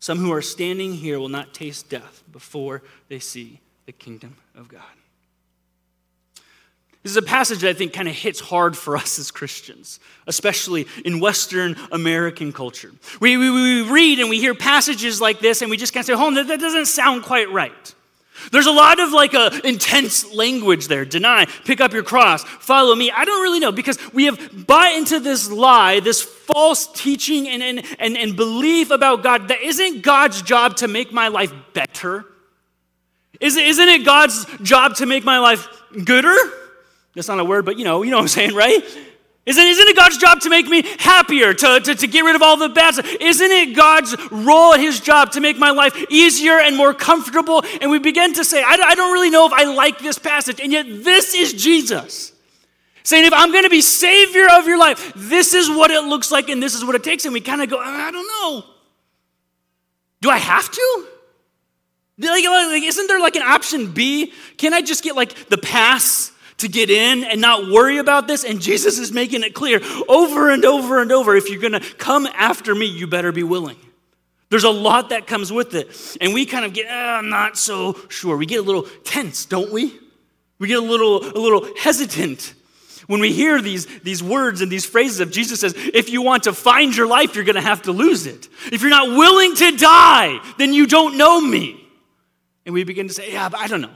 some 0.00 0.18
who 0.18 0.32
are 0.32 0.42
standing 0.42 0.94
here 0.94 1.20
will 1.20 1.28
not 1.28 1.54
taste 1.54 1.88
death 1.88 2.24
before 2.32 2.82
they 3.08 3.18
see 3.18 3.60
the 3.86 3.92
kingdom 3.92 4.36
of 4.56 4.68
God. 4.68 4.82
This 7.02 7.10
is 7.12 7.16
a 7.16 7.22
passage 7.22 7.60
that 7.60 7.70
I 7.70 7.72
think 7.72 7.92
kind 7.92 8.08
of 8.08 8.14
hits 8.14 8.38
hard 8.40 8.76
for 8.76 8.96
us 8.96 9.18
as 9.18 9.30
Christians, 9.30 9.98
especially 10.26 10.86
in 11.04 11.20
Western 11.20 11.76
American 11.90 12.52
culture. 12.52 12.92
We, 13.20 13.36
we, 13.36 13.50
we 13.50 13.82
read 13.90 14.20
and 14.20 14.30
we 14.30 14.38
hear 14.38 14.54
passages 14.54 15.20
like 15.20 15.40
this 15.40 15.62
and 15.62 15.70
we 15.70 15.76
just 15.76 15.92
kind 15.92 16.02
of 16.02 16.06
say, 16.06 16.14
oh, 16.16 16.44
that 16.44 16.60
doesn't 16.60 16.86
sound 16.86 17.24
quite 17.24 17.50
right. 17.50 17.94
There's 18.50 18.66
a 18.66 18.72
lot 18.72 19.00
of 19.00 19.12
like 19.12 19.34
a 19.34 19.60
intense 19.66 20.32
language 20.32 20.88
there. 20.88 21.04
Deny, 21.04 21.46
pick 21.64 21.80
up 21.80 21.92
your 21.92 22.02
cross, 22.02 22.44
follow 22.44 22.94
me. 22.94 23.10
I 23.10 23.24
don't 23.24 23.42
really 23.42 23.60
know 23.60 23.72
because 23.72 23.98
we 24.12 24.24
have 24.24 24.66
bought 24.66 24.92
into 24.94 25.20
this 25.20 25.50
lie, 25.50 26.00
this 26.00 26.22
false 26.22 26.86
teaching 26.92 27.48
and, 27.48 27.62
and, 27.62 27.84
and, 27.98 28.16
and 28.16 28.36
belief 28.36 28.90
about 28.90 29.22
God 29.22 29.48
that 29.48 29.60
isn't 29.62 30.02
God's 30.02 30.42
job 30.42 30.76
to 30.78 30.88
make 30.88 31.12
my 31.12 31.28
life 31.28 31.52
better. 31.72 32.24
Isn't, 33.40 33.62
isn't 33.62 33.88
it 33.88 34.04
God's 34.04 34.46
job 34.62 34.96
to 34.96 35.06
make 35.06 35.24
my 35.24 35.38
life 35.38 35.68
gooder? 36.04 36.36
That's 37.14 37.28
not 37.28 37.40
a 37.40 37.44
word, 37.44 37.64
but 37.64 37.78
you 37.78 37.84
know, 37.84 38.02
you 38.02 38.10
know 38.10 38.18
what 38.18 38.22
I'm 38.22 38.28
saying, 38.28 38.54
right? 38.54 38.82
Isn't, 39.44 39.66
isn't 39.66 39.88
it 39.88 39.96
God's 39.96 40.18
job 40.18 40.40
to 40.42 40.50
make 40.50 40.68
me 40.68 40.82
happier, 40.98 41.52
to, 41.52 41.80
to, 41.80 41.94
to 41.96 42.06
get 42.06 42.20
rid 42.20 42.36
of 42.36 42.42
all 42.42 42.56
the 42.56 42.68
bad 42.68 42.94
stuff? 42.94 43.12
Isn't 43.20 43.50
it 43.50 43.74
God's 43.74 44.14
role 44.30 44.74
His 44.74 45.00
job 45.00 45.32
to 45.32 45.40
make 45.40 45.58
my 45.58 45.70
life 45.70 45.96
easier 46.10 46.60
and 46.60 46.76
more 46.76 46.94
comfortable? 46.94 47.64
And 47.80 47.90
we 47.90 47.98
begin 47.98 48.34
to 48.34 48.44
say, 48.44 48.62
I, 48.62 48.74
I 48.74 48.94
don't 48.94 49.12
really 49.12 49.30
know 49.30 49.46
if 49.46 49.52
I 49.52 49.64
like 49.64 49.98
this 49.98 50.18
passage. 50.18 50.60
And 50.60 50.70
yet, 50.70 50.86
this 50.86 51.34
is 51.34 51.52
Jesus 51.54 52.32
saying, 53.04 53.26
if 53.26 53.32
I'm 53.32 53.50
going 53.50 53.64
to 53.64 53.70
be 53.70 53.80
Savior 53.80 54.46
of 54.48 54.66
your 54.66 54.78
life, 54.78 55.12
this 55.16 55.54
is 55.54 55.68
what 55.68 55.90
it 55.90 56.04
looks 56.04 56.30
like 56.30 56.48
and 56.48 56.62
this 56.62 56.74
is 56.74 56.84
what 56.84 56.94
it 56.94 57.02
takes. 57.02 57.24
And 57.24 57.34
we 57.34 57.40
kind 57.40 57.62
of 57.62 57.68
go, 57.68 57.78
I 57.78 58.10
don't 58.10 58.26
know. 58.26 58.64
Do 60.20 60.30
I 60.30 60.38
have 60.38 60.70
to? 60.70 61.06
Like, 62.18 62.44
like, 62.44 62.82
isn't 62.84 63.06
there 63.08 63.18
like 63.18 63.34
an 63.34 63.42
option 63.42 63.90
B? 63.90 64.32
Can 64.56 64.72
I 64.72 64.82
just 64.82 65.02
get 65.02 65.16
like 65.16 65.48
the 65.48 65.58
pass? 65.58 66.30
To 66.58 66.68
get 66.68 66.90
in 66.90 67.24
and 67.24 67.40
not 67.40 67.70
worry 67.70 67.98
about 67.98 68.26
this. 68.26 68.44
And 68.44 68.60
Jesus 68.60 68.98
is 68.98 69.12
making 69.12 69.42
it 69.42 69.54
clear 69.54 69.80
over 70.08 70.50
and 70.50 70.64
over 70.64 71.00
and 71.00 71.12
over 71.12 71.34
if 71.36 71.50
you're 71.50 71.60
going 71.60 71.80
to 71.80 71.94
come 71.94 72.26
after 72.26 72.74
me, 72.74 72.86
you 72.86 73.06
better 73.06 73.32
be 73.32 73.42
willing. 73.42 73.76
There's 74.50 74.64
a 74.64 74.70
lot 74.70 75.08
that 75.10 75.26
comes 75.26 75.50
with 75.50 75.74
it. 75.74 75.88
And 76.20 76.34
we 76.34 76.44
kind 76.44 76.64
of 76.64 76.74
get, 76.74 76.86
ah, 76.90 77.18
I'm 77.18 77.30
not 77.30 77.56
so 77.56 77.96
sure. 78.08 78.36
We 78.36 78.46
get 78.46 78.60
a 78.60 78.62
little 78.62 78.82
tense, 79.04 79.46
don't 79.46 79.72
we? 79.72 79.98
We 80.58 80.68
get 80.68 80.78
a 80.78 80.82
little, 80.82 81.24
a 81.24 81.40
little 81.40 81.66
hesitant 81.78 82.54
when 83.06 83.20
we 83.20 83.32
hear 83.32 83.60
these, 83.60 83.86
these 84.00 84.22
words 84.22 84.60
and 84.60 84.70
these 84.70 84.86
phrases 84.86 85.20
of 85.20 85.30
Jesus 85.30 85.60
says, 85.60 85.74
if 85.76 86.10
you 86.10 86.22
want 86.22 86.44
to 86.44 86.52
find 86.52 86.96
your 86.96 87.06
life, 87.06 87.34
you're 87.34 87.44
going 87.44 87.56
to 87.56 87.60
have 87.60 87.82
to 87.82 87.92
lose 87.92 88.26
it. 88.26 88.48
If 88.70 88.80
you're 88.80 88.90
not 88.90 89.08
willing 89.08 89.54
to 89.56 89.76
die, 89.76 90.38
then 90.58 90.72
you 90.72 90.86
don't 90.86 91.18
know 91.18 91.40
me. 91.40 91.78
And 92.64 92.74
we 92.74 92.84
begin 92.84 93.08
to 93.08 93.14
say, 93.14 93.32
yeah, 93.32 93.48
but 93.48 93.60
I 93.60 93.66
don't 93.66 93.80
know. 93.80 93.90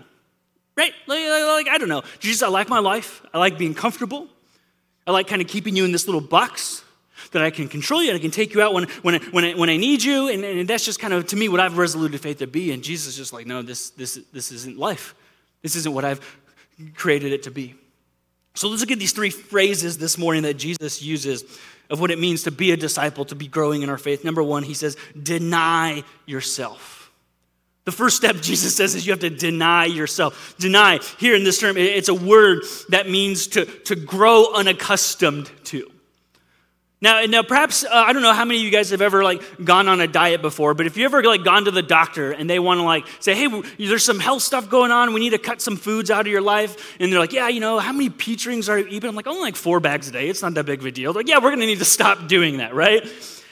Right? 0.77 0.93
Like, 1.07 1.69
I 1.69 1.79
don't 1.79 1.89
know. 1.89 2.03
Jesus, 2.19 2.43
I 2.43 2.49
like 2.49 2.69
my 2.69 2.81
life. 2.81 3.23
I 3.33 3.39
like 3.39 3.57
being 3.57 3.75
comfortable. 3.75 4.29
I 5.07 5.13
like 5.13 5.27
kind 5.27 5.41
of 5.41 5.49
keeping 5.49 5.77
you 5.77 5.85
in 5.85 5.93
this 5.93 6.07
little 6.07 6.21
box 6.21 6.85
that 7.33 7.43
I 7.43 7.51
can 7.51 7.69
control 7.69 8.03
you 8.03 8.11
and 8.11 8.19
I 8.19 8.21
can 8.21 8.31
take 8.31 8.53
you 8.53 8.61
out 8.61 8.75
when, 8.75 8.85
when, 9.03 9.15
I, 9.15 9.19
when, 9.31 9.45
I, 9.45 9.55
when 9.55 9.71
I 9.71 9.77
need 9.77 10.03
you. 10.03 10.29
And, 10.29 10.45
and 10.45 10.69
that's 10.69 10.85
just 10.85 11.01
kind 11.01 11.15
of, 11.15 11.27
to 11.29 11.37
me, 11.37 11.49
what 11.49 11.61
I've 11.61 11.79
resoluted 11.79 12.21
faith 12.21 12.39
to 12.39 12.47
be. 12.47 12.73
And 12.73 12.83
Jesus 12.83 13.09
is 13.09 13.17
just 13.17 13.33
like, 13.33 13.47
no, 13.47 13.63
this, 13.63 13.91
this, 13.91 14.21
this 14.33 14.53
isn't 14.53 14.79
life. 14.79 15.15
This 15.63 15.77
isn't 15.77 15.93
what 15.95 16.05
I've 16.05 16.21
created 16.95 17.33
it 17.33 17.45
to 17.45 17.51
be. 17.51 17.75
So 18.55 18.69
let's 18.69 18.81
look 18.81 18.91
at 18.91 18.99
these 18.99 19.13
three 19.13 19.31
phrases 19.31 19.99
this 19.99 20.19
morning 20.19 20.43
that 20.43 20.55
Jesus 20.55 21.03
uses 21.03 21.45
of 21.89 22.01
what 22.01 22.11
it 22.11 22.19
means 22.19 22.43
to 22.45 22.51
be 22.51 22.73
a 22.73 22.77
disciple, 22.77 23.25
to 23.27 23.35
be 23.35 23.49
growing 23.49 23.83
in 23.83 23.89
our 23.89 23.99
faith. 23.99 24.25
Number 24.25 24.43
one, 24.43 24.63
he 24.63 24.75
says, 24.75 24.97
deny 25.21 26.05
yourself. 26.27 26.96
The 27.87 27.93
first 27.93 28.17
step 28.17 28.37
Jesus 28.41 28.75
says 28.75 28.97
is 28.97 29.07
you 29.07 29.13
have 29.13 29.21
to 29.21 29.31
deny 29.31 29.85
yourself. 29.85 30.57
Deny, 30.59 30.99
here 31.19 31.37
in 31.37 31.45
this 31.45 31.61
term, 31.61 31.77
it's 31.77 32.09
a 32.09 32.15
word 32.15 32.65
that 32.89 33.09
means 33.09 33.47
to, 33.49 33.65
to 33.65 33.95
grow 33.95 34.53
unaccustomed 34.53 35.49
to. 35.67 35.89
Now, 37.01 37.25
now 37.27 37.45
perhaps 37.45 37.85
uh, 37.85 37.89
I 37.93 38.13
don't 38.13 38.23
know 38.23 38.33
how 38.33 38.45
many 38.45 38.59
of 38.59 38.65
you 38.65 38.73
guys 38.73 38.91
have 38.91 39.03
ever 39.03 39.23
like 39.23 39.41
gone 39.65 39.87
on 39.87 40.01
a 40.01 40.09
diet 40.09 40.43
before, 40.43 40.75
but 40.75 40.87
if 40.87 40.97
you 40.97 41.05
ever 41.05 41.23
like 41.23 41.45
gone 41.45 41.67
to 41.67 41.71
the 41.71 41.83
doctor 41.83 42.33
and 42.33 42.51
they 42.51 42.59
want 42.59 42.79
to 42.79 42.83
like 42.83 43.07
say, 43.21 43.37
"Hey, 43.37 43.47
there's 43.79 44.05
some 44.05 44.19
health 44.19 44.43
stuff 44.43 44.69
going 44.69 44.91
on. 44.91 45.13
We 45.13 45.21
need 45.21 45.31
to 45.31 45.39
cut 45.39 45.61
some 45.61 45.77
foods 45.77 46.11
out 46.11 46.23
of 46.23 46.27
your 46.27 46.41
life," 46.41 46.97
and 46.99 47.13
they're 47.13 47.21
like, 47.21 47.35
"Yeah, 47.35 47.47
you 47.49 47.61
know, 47.61 47.79
how 47.79 47.93
many 47.93 48.09
peach 48.09 48.47
rings 48.47 48.69
are 48.69 48.79
you 48.79 48.87
eating?" 48.89 49.09
I'm 49.09 49.15
like, 49.15 49.29
"Only 49.29 49.43
like 49.43 49.57
four 49.57 49.79
bags 49.79 50.09
a 50.09 50.11
day. 50.11 50.29
It's 50.29 50.43
not 50.43 50.55
that 50.55 50.65
big 50.67 50.81
of 50.81 50.87
a 50.87 50.91
deal." 50.91 51.13
They're 51.13 51.21
like, 51.21 51.29
"Yeah, 51.29 51.39
we're 51.39 51.51
gonna 51.51 51.67
need 51.67 51.79
to 51.79 51.85
stop 51.85 52.27
doing 52.27 52.57
that, 52.57 52.75
right?" 52.75 53.07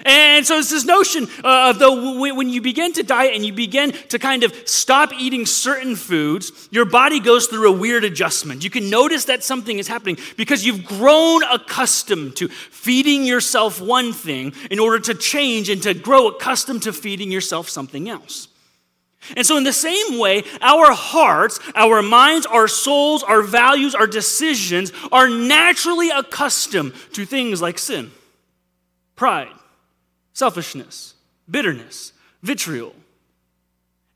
And 0.04 0.44
so 0.46 0.58
it's 0.58 0.70
this 0.70 0.84
notion 0.84 1.28
uh, 1.42 1.70
of 1.70 1.78
though 1.78 2.18
when 2.18 2.50
you 2.50 2.60
begin 2.60 2.92
to 2.94 3.02
diet 3.02 3.34
and 3.34 3.46
you 3.46 3.52
begin 3.52 3.92
to 4.08 4.18
kind 4.18 4.42
of 4.42 4.52
stop 4.68 5.12
eating 5.14 5.46
certain 5.46 5.96
foods, 5.96 6.68
your 6.70 6.84
body 6.84 7.20
goes 7.20 7.46
through 7.46 7.68
a 7.68 7.72
weird 7.72 8.04
adjustment. 8.04 8.64
You 8.64 8.70
can 8.70 8.90
notice 8.90 9.26
that 9.26 9.44
something 9.44 9.78
is 9.78 9.88
happening 9.88 10.18
because 10.36 10.66
you've 10.66 10.84
grown 10.84 11.42
accustomed 11.44 12.36
to 12.36 12.48
feeding 12.48 13.24
yourself 13.24 13.80
one 13.80 14.12
thing 14.12 14.52
in 14.70 14.78
order 14.78 14.98
to 15.00 15.14
change 15.14 15.68
and 15.68 15.82
to 15.82 15.94
grow 15.94 16.28
accustomed 16.28 16.82
to 16.82 16.92
feeding 16.92 17.30
yourself 17.30 17.68
something 17.68 18.08
else. 18.08 18.48
And 19.36 19.46
so, 19.46 19.56
in 19.56 19.64
the 19.64 19.72
same 19.72 20.18
way, 20.18 20.42
our 20.60 20.92
hearts, 20.92 21.58
our 21.74 22.02
minds, 22.02 22.44
our 22.44 22.68
souls, 22.68 23.22
our 23.22 23.40
values, 23.40 23.94
our 23.94 24.06
decisions 24.06 24.92
are 25.10 25.30
naturally 25.30 26.10
accustomed 26.10 26.92
to 27.14 27.24
things 27.24 27.62
like 27.62 27.78
sin, 27.78 28.10
pride, 29.16 29.48
selfishness, 30.34 31.14
bitterness, 31.50 32.12
vitriol. 32.42 32.94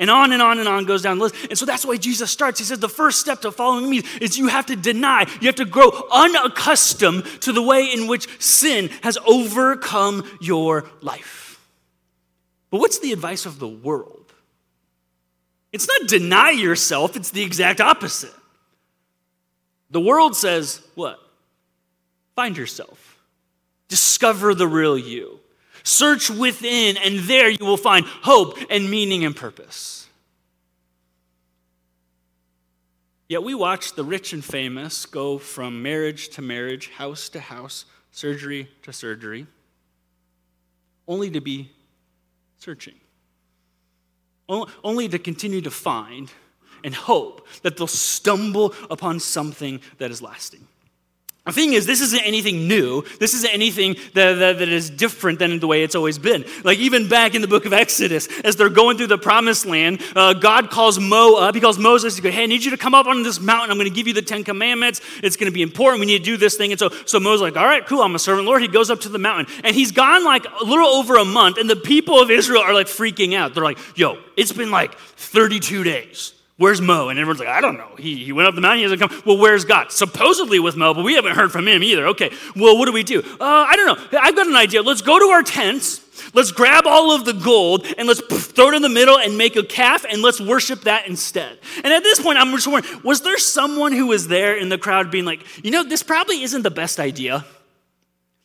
And 0.01 0.11
on 0.11 0.33
and 0.33 0.41
on 0.41 0.61
and 0.61 0.69
on 0.69 0.85
goes 0.85 1.03
down 1.03 1.19
the 1.19 1.25
list. 1.25 1.35
And 1.49 1.59
so 1.59 1.67
that's 1.67 1.85
why 1.85 1.97
Jesus 1.97 2.31
starts. 2.31 2.61
He 2.61 2.65
says 2.65 2.79
the 2.79 2.89
first 2.89 3.19
step 3.19 3.41
to 3.41 3.51
following 3.51 3.91
me 3.91 4.03
is 4.21 4.39
you 4.39 4.47
have 4.47 4.67
to 4.67 4.77
deny, 4.77 5.27
you 5.41 5.49
have 5.49 5.57
to 5.57 5.65
grow 5.65 5.91
unaccustomed 6.13 7.25
to 7.43 7.53
the 7.53 7.63
way 7.63 7.85
in 7.93 8.07
which 8.07 8.29
sin 8.41 8.91
has 9.03 9.19
overcome 9.27 10.25
your 10.41 10.89
life. 11.01 11.61
But 12.71 12.79
what's 12.79 13.01
the 13.01 13.13
advice 13.13 13.45
of 13.45 13.59
the 13.59 13.67
world? 13.67 14.33
It's 15.73 15.89
not 15.89 16.09
deny 16.09 16.51
yourself, 16.51 17.17
it's 17.17 17.31
the 17.31 17.43
exact 17.43 17.81
opposite. 17.81 18.35
The 19.91 20.01
world 20.01 20.37
says, 20.37 20.81
what? 20.95 21.19
Find 22.37 22.57
yourself, 22.57 23.19
discover 23.89 24.55
the 24.55 24.69
real 24.69 24.97
you. 24.97 25.41
Search 25.83 26.31
within, 26.31 26.97
and 26.97 27.21
there 27.21 27.49
you 27.49 27.65
will 27.65 27.77
find 27.77 28.05
hope 28.07 28.59
and 28.71 28.91
meaning 28.91 29.25
and 29.25 29.35
purpose. 29.35 30.07
Yet 33.29 33.43
we 33.43 33.55
watch 33.55 33.95
the 33.95 34.05
rich 34.05 34.33
and 34.33 34.45
famous 34.45 35.05
go 35.05 35.37
from 35.37 35.83
marriage 35.83 36.31
to 36.31 36.43
marriage, 36.43 36.89
house 36.89 37.29
to 37.31 37.41
house, 37.41 37.85
surgery 38.11 38.71
to 38.83 38.93
surgery, 38.93 39.47
only 41.07 41.31
to 41.31 41.41
be 41.41 41.71
searching, 42.57 42.95
only 44.49 45.09
to 45.09 45.19
continue 45.19 45.61
to 45.61 45.71
find 45.71 46.33
and 46.83 46.95
hope 46.95 47.47
that 47.63 47.77
they'll 47.77 47.87
stumble 47.87 48.75
upon 48.91 49.21
something 49.21 49.81
that 49.99 50.11
is 50.11 50.23
lasting. 50.23 50.67
The 51.49 51.55
thing 51.55 51.73
is, 51.73 51.87
this 51.87 52.03
isn't 52.03 52.27
anything 52.27 52.69
new. 52.69 53.05
This 53.19 53.33
isn't 53.33 53.51
anything 53.51 53.97
that, 54.13 54.35
that, 54.35 54.59
that 54.59 54.69
is 54.69 54.91
different 54.91 55.39
than 55.39 55.61
the 55.61 55.67
way 55.67 55.83
it's 55.83 55.95
always 55.95 56.19
been. 56.19 56.45
Like, 56.63 56.77
even 56.77 57.09
back 57.09 57.35
in 57.35 57.41
the 57.41 57.49
book 57.49 57.65
of 57.65 57.73
Exodus, 57.73 58.29
as 58.45 58.57
they're 58.57 58.69
going 58.69 58.99
through 58.99 59.07
the 59.07 59.17
promised 59.17 59.65
land, 59.65 60.03
uh, 60.15 60.35
God 60.35 60.69
calls 60.69 60.99
Mo 61.01 61.37
up. 61.37 61.55
He 61.55 61.63
calls 61.63 61.79
Moses. 61.79 62.17
He 62.17 62.23
goes, 62.23 62.35
Hey, 62.35 62.43
I 62.43 62.47
need 62.47 62.65
you 62.65 62.71
to 62.73 62.77
come 62.77 62.95
up 62.95 63.07
on 63.07 63.23
this 63.23 63.41
mountain. 63.41 63.71
I'm 63.71 63.79
going 63.79 63.89
to 63.89 63.95
give 63.95 64.07
you 64.07 64.13
the 64.13 64.21
Ten 64.21 64.45
Commandments. 64.45 65.01
It's 65.23 65.37
going 65.37 65.51
to 65.51 65.55
be 65.55 65.63
important. 65.63 66.01
We 66.01 66.07
need 66.07 66.19
to 66.19 66.25
do 66.25 66.37
this 66.37 66.55
thing. 66.55 66.71
And 66.71 66.79
so, 66.79 66.91
so 67.07 67.19
Moses 67.19 67.41
like, 67.41 67.57
All 67.57 67.65
right, 67.65 67.85
cool. 67.87 68.03
I'm 68.03 68.15
a 68.15 68.19
servant 68.19 68.47
Lord. 68.47 68.61
He 68.61 68.69
goes 68.69 68.91
up 68.91 69.01
to 69.01 69.09
the 69.09 69.19
mountain. 69.19 69.55
And 69.65 69.75
he's 69.75 69.91
gone 69.91 70.27
like 70.27 70.45
a 70.61 70.65
little 70.65 70.89
over 70.89 71.17
a 71.17 71.25
month. 71.25 71.57
And 71.57 71.71
the 71.71 71.77
people 71.77 72.21
of 72.21 72.31
Israel 72.31 72.61
are 72.61 72.75
like 72.75 72.89
freaking 72.89 73.35
out. 73.35 73.55
They're 73.55 73.65
like, 73.65 73.79
Yo, 73.97 74.19
it's 74.37 74.53
been 74.53 74.71
like 74.71 74.99
32 74.99 75.83
days. 75.83 76.35
Where's 76.59 76.81
Mo? 76.81 77.09
And 77.09 77.21
everyone's 77.21 77.39
like, 77.39 77.49
I 77.49 77.61
don't 77.61 77.77
know. 77.77 77.95
He, 77.97 78.25
he 78.25 78.33
went 78.33 78.49
up 78.49 78.55
the 78.57 78.61
mountain, 78.61 78.79
he 78.79 78.83
hasn't 78.83 79.01
come. 79.01 79.23
Well, 79.25 79.39
where's 79.39 79.65
God? 79.65 79.93
Supposedly 79.93 80.59
with 80.59 80.77
Mo, 80.77 80.93
but 80.93 81.05
we 81.05 81.15
haven't 81.15 81.37
heard 81.37 81.53
from 81.53 81.69
him 81.69 81.85
either. 81.85 82.09
Okay, 82.09 82.33
well, 82.57 82.77
what 82.77 82.87
do 82.87 82.93
we 82.93 83.05
do? 83.05 83.21
Uh, 83.21 83.45
I 83.45 83.77
don't 83.77 83.87
know. 83.87 84.19
I've 84.21 84.35
got 84.35 84.49
an 84.49 84.57
idea. 84.57 84.83
Let's 84.83 85.01
go 85.01 85.21
to 85.21 85.27
our 85.27 85.45
tents. 85.45 86.05
Let's 86.35 86.51
grab 86.51 86.85
all 86.85 87.15
of 87.15 87.25
the 87.25 87.33
gold 87.33 87.87
and 87.97 88.09
let's 88.09 88.21
throw 88.21 88.71
it 88.71 88.75
in 88.75 88.83
the 88.83 88.89
middle 88.89 89.19
and 89.19 89.39
make 89.39 89.55
a 89.55 89.63
calf 89.63 90.05
and 90.05 90.21
let's 90.21 90.41
worship 90.41 90.83
that 90.83 91.07
instead. 91.07 91.61
And 91.77 91.93
at 91.93 92.03
this 92.03 92.21
point, 92.21 92.39
I'm 92.39 92.51
just 92.51 92.67
wondering 92.67 93.03
was 93.05 93.23
there 93.23 93.39
someone 93.39 93.93
who 93.93 94.09
was 94.09 94.27
there 94.27 94.57
in 94.57 94.69
the 94.69 94.79
crowd 94.79 95.13
being 95.13 95.25
like, 95.25 95.47
you 95.65 95.71
know, 95.71 95.85
this 95.85 96.03
probably 96.03 96.43
isn't 96.43 96.63
the 96.63 96.73
best 96.73 96.99
idea? 96.99 97.47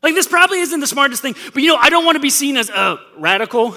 Like, 0.03 0.15
this 0.15 0.27
probably 0.27 0.59
isn't 0.59 0.81
the 0.81 0.87
smartest 0.87 1.21
thing, 1.21 1.33
but 1.53 1.63
you 1.63 1.69
know, 1.69 1.77
I 1.77 1.89
don't 1.89 2.05
want 2.05 2.17
to 2.17 2.21
be 2.21 2.29
seen 2.29 2.57
as 2.57 2.69
a 2.69 2.77
uh, 2.77 2.97
radical. 3.17 3.75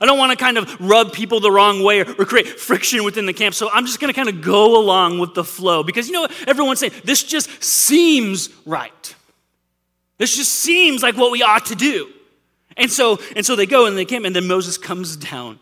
I 0.00 0.06
don't 0.06 0.18
want 0.18 0.32
to 0.32 0.36
kind 0.36 0.58
of 0.58 0.80
rub 0.80 1.12
people 1.12 1.40
the 1.40 1.50
wrong 1.50 1.82
way 1.82 2.00
or, 2.00 2.10
or 2.18 2.24
create 2.24 2.48
friction 2.48 3.04
within 3.04 3.26
the 3.26 3.32
camp. 3.32 3.54
So 3.54 3.70
I'm 3.72 3.86
just 3.86 4.00
going 4.00 4.12
to 4.12 4.16
kind 4.16 4.28
of 4.28 4.42
go 4.42 4.78
along 4.78 5.18
with 5.18 5.34
the 5.34 5.44
flow 5.44 5.82
because 5.82 6.08
you 6.08 6.12
know 6.12 6.22
what? 6.22 6.32
Everyone's 6.48 6.80
saying 6.80 6.92
this 7.04 7.22
just 7.22 7.62
seems 7.62 8.50
right. 8.66 9.14
This 10.18 10.36
just 10.36 10.52
seems 10.52 11.02
like 11.02 11.16
what 11.16 11.32
we 11.32 11.42
ought 11.42 11.66
to 11.66 11.74
do. 11.74 12.08
And 12.76 12.90
so, 12.90 13.18
and 13.36 13.46
so 13.46 13.56
they 13.56 13.66
go 13.66 13.86
and 13.86 13.96
they 13.96 14.04
camp, 14.04 14.24
and 14.24 14.34
then 14.34 14.46
Moses 14.46 14.78
comes 14.78 15.16
down, 15.16 15.60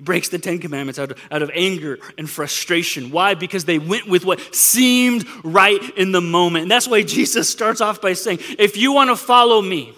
breaks 0.00 0.28
the 0.28 0.38
Ten 0.38 0.58
Commandments 0.58 0.98
out 0.98 1.10
of, 1.10 1.18
out 1.30 1.42
of 1.42 1.50
anger 1.54 1.98
and 2.16 2.28
frustration. 2.28 3.10
Why? 3.10 3.34
Because 3.34 3.64
they 3.64 3.78
went 3.78 4.08
with 4.08 4.24
what 4.24 4.54
seemed 4.54 5.26
right 5.44 5.82
in 5.96 6.12
the 6.12 6.20
moment. 6.20 6.62
And 6.62 6.70
that's 6.70 6.88
why 6.88 7.02
Jesus 7.02 7.48
starts 7.48 7.80
off 7.80 8.00
by 8.00 8.14
saying, 8.14 8.38
If 8.58 8.76
you 8.76 8.92
want 8.92 9.10
to 9.10 9.16
follow 9.16 9.60
me, 9.60 9.92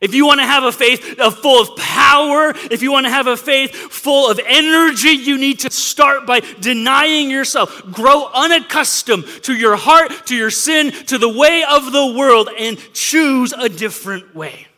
if 0.00 0.14
you 0.14 0.26
want 0.26 0.38
to 0.38 0.46
have 0.46 0.62
a 0.62 0.70
faith 0.70 1.18
full 1.40 1.60
of 1.60 1.76
power, 1.76 2.52
if 2.70 2.82
you 2.82 2.92
want 2.92 3.06
to 3.06 3.10
have 3.10 3.26
a 3.26 3.36
faith 3.36 3.72
full 3.72 4.30
of 4.30 4.38
energy, 4.46 5.10
you 5.10 5.38
need 5.38 5.60
to 5.60 5.70
start 5.70 6.24
by 6.24 6.40
denying 6.60 7.30
yourself. 7.30 7.82
Grow 7.90 8.30
unaccustomed 8.32 9.26
to 9.42 9.54
your 9.54 9.74
heart, 9.74 10.26
to 10.26 10.36
your 10.36 10.50
sin, 10.50 10.92
to 11.06 11.18
the 11.18 11.28
way 11.28 11.64
of 11.68 11.90
the 11.90 12.14
world, 12.16 12.48
and 12.56 12.78
choose 12.92 13.52
a 13.52 13.68
different 13.68 14.36
way. 14.36 14.68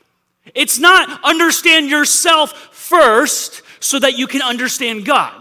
It's 0.54 0.78
not 0.78 1.20
understand 1.22 1.90
yourself 1.90 2.52
first 2.72 3.62
so 3.78 3.98
that 3.98 4.16
you 4.16 4.26
can 4.26 4.40
understand 4.40 5.04
God. 5.04 5.34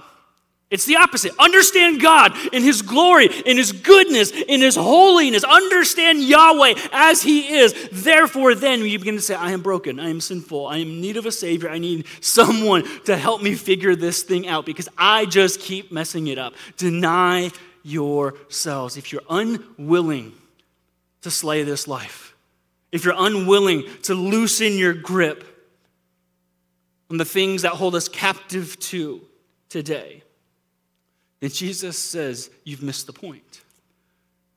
It's 0.72 0.86
the 0.86 0.98
opposite. 0.98 1.34
Understand 1.40 2.00
God 2.00 2.34
in 2.54 2.62
His 2.62 2.84
glory, 2.84 3.26
in 3.26 3.58
His 3.58 3.72
goodness, 3.72 4.32
in 4.32 4.62
His 4.62 4.76
holiness. 4.76 5.44
Understand 5.44 6.22
Yahweh 6.22 6.76
as 6.92 7.24
He 7.24 7.56
is. 7.58 7.74
Therefore, 7.92 8.54
then 8.54 8.82
you 8.82 9.00
begin 9.00 9.16
to 9.16 9.22
say, 9.22 9.34
I 9.34 9.52
am 9.52 9.64
broken. 9.64 10.00
I 10.00 10.10
am 10.10 10.22
sinful. 10.22 10.68
I 10.68 10.78
am 10.78 10.90
in 10.90 11.02
need 11.02 11.18
of 11.18 11.26
a 11.26 11.32
Savior. 11.32 11.70
I 11.70 11.80
need 11.80 12.06
someone 12.22 12.84
to 13.06 13.18
help 13.18 13.42
me 13.42 13.56
figure 13.56 13.96
this 13.96 14.22
thing 14.22 14.48
out 14.48 14.68
because 14.68 14.88
I 14.96 15.26
just 15.26 15.60
keep 15.60 15.92
messing 15.92 16.28
it 16.28 16.38
up. 16.38 16.54
Deny 16.78 17.50
yourselves. 17.82 18.96
If 18.96 19.12
you're 19.12 19.24
unwilling 19.28 20.34
to 21.22 21.32
slay 21.32 21.64
this 21.64 21.88
life, 21.88 22.36
if 22.92 23.06
you're 23.06 23.16
unwilling 23.18 23.86
to 24.04 24.14
loosen 24.14 24.78
your 24.78 24.94
grip 24.94 25.46
on 27.10 27.18
the 27.18 27.26
things 27.26 27.64
that 27.64 27.72
hold 27.72 27.96
us 27.96 28.08
captive 28.08 28.80
to 28.80 29.22
today, 29.68 30.22
then 31.40 31.50
Jesus 31.50 31.98
says, 31.98 32.50
You've 32.64 32.84
missed 32.84 33.08
the 33.08 33.14
point. 33.14 33.62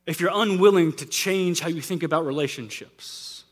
If 0.06 0.20
you're 0.20 0.32
unwilling 0.32 0.92
to 0.94 1.06
change 1.06 1.60
how 1.60 1.68
you 1.68 1.80
think 1.80 2.02
about 2.02 2.26
relationships, 2.26 3.44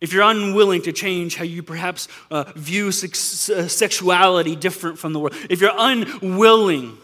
if 0.00 0.12
you're 0.12 0.24
unwilling 0.24 0.82
to 0.82 0.92
change 0.92 1.36
how 1.36 1.44
you 1.44 1.62
perhaps 1.62 2.08
uh, 2.30 2.44
view 2.56 2.90
sex- 2.90 3.48
uh, 3.48 3.68
sexuality 3.68 4.56
different 4.56 4.98
from 4.98 5.12
the 5.12 5.20
world, 5.20 5.36
if 5.48 5.60
you're 5.60 5.70
unwilling 5.76 6.98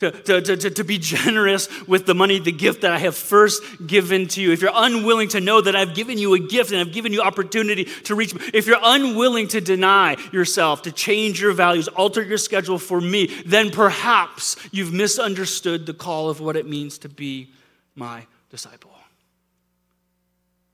to, 0.00 0.10
to, 0.10 0.42
to, 0.42 0.70
to 0.70 0.84
be 0.84 0.98
generous 0.98 1.68
with 1.86 2.04
the 2.04 2.14
money, 2.14 2.38
the 2.38 2.52
gift 2.52 2.82
that 2.82 2.92
I 2.92 2.98
have 2.98 3.16
first 3.16 3.62
given 3.86 4.28
to 4.28 4.42
you. 4.42 4.52
If 4.52 4.60
you're 4.60 4.70
unwilling 4.74 5.28
to 5.28 5.40
know 5.40 5.60
that 5.60 5.74
I've 5.74 5.94
given 5.94 6.18
you 6.18 6.34
a 6.34 6.38
gift 6.38 6.70
and 6.70 6.80
I've 6.80 6.92
given 6.92 7.14
you 7.14 7.22
opportunity 7.22 7.84
to 7.84 8.14
reach, 8.14 8.34
if 8.52 8.66
you're 8.66 8.80
unwilling 8.82 9.48
to 9.48 9.60
deny 9.60 10.16
yourself, 10.32 10.82
to 10.82 10.92
change 10.92 11.40
your 11.40 11.52
values, 11.52 11.88
alter 11.88 12.22
your 12.22 12.38
schedule 12.38 12.78
for 12.78 13.00
me, 13.00 13.26
then 13.46 13.70
perhaps 13.70 14.56
you've 14.70 14.92
misunderstood 14.92 15.86
the 15.86 15.94
call 15.94 16.28
of 16.28 16.40
what 16.40 16.56
it 16.56 16.68
means 16.68 16.98
to 16.98 17.08
be 17.08 17.50
my 17.94 18.26
disciple. 18.50 18.95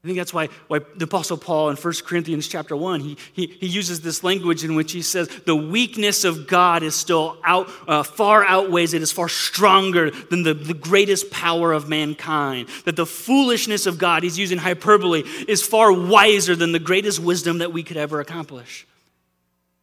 I 0.04 0.08
think 0.08 0.18
that's 0.18 0.34
why, 0.34 0.48
why 0.66 0.80
the 0.96 1.04
Apostle 1.04 1.36
Paul 1.36 1.70
in 1.70 1.76
1 1.76 1.94
Corinthians 2.04 2.48
chapter 2.48 2.74
1, 2.74 3.00
he, 3.00 3.16
he, 3.34 3.46
he 3.46 3.68
uses 3.68 4.00
this 4.00 4.24
language 4.24 4.64
in 4.64 4.74
which 4.74 4.90
he 4.90 5.00
says, 5.00 5.28
the 5.46 5.54
weakness 5.54 6.24
of 6.24 6.48
God 6.48 6.82
is 6.82 6.96
still 6.96 7.36
out, 7.44 7.70
uh, 7.86 8.02
far 8.02 8.44
outweighs, 8.44 8.94
it 8.94 9.02
is 9.02 9.12
far 9.12 9.28
stronger 9.28 10.10
than 10.10 10.42
the, 10.42 10.54
the 10.54 10.74
greatest 10.74 11.30
power 11.30 11.72
of 11.72 11.88
mankind. 11.88 12.68
That 12.84 12.96
the 12.96 13.06
foolishness 13.06 13.86
of 13.86 13.98
God, 13.98 14.24
he's 14.24 14.36
using 14.36 14.58
hyperbole, 14.58 15.22
is 15.46 15.64
far 15.64 15.92
wiser 15.92 16.56
than 16.56 16.72
the 16.72 16.80
greatest 16.80 17.20
wisdom 17.20 17.58
that 17.58 17.72
we 17.72 17.84
could 17.84 17.96
ever 17.96 18.18
accomplish. 18.18 18.88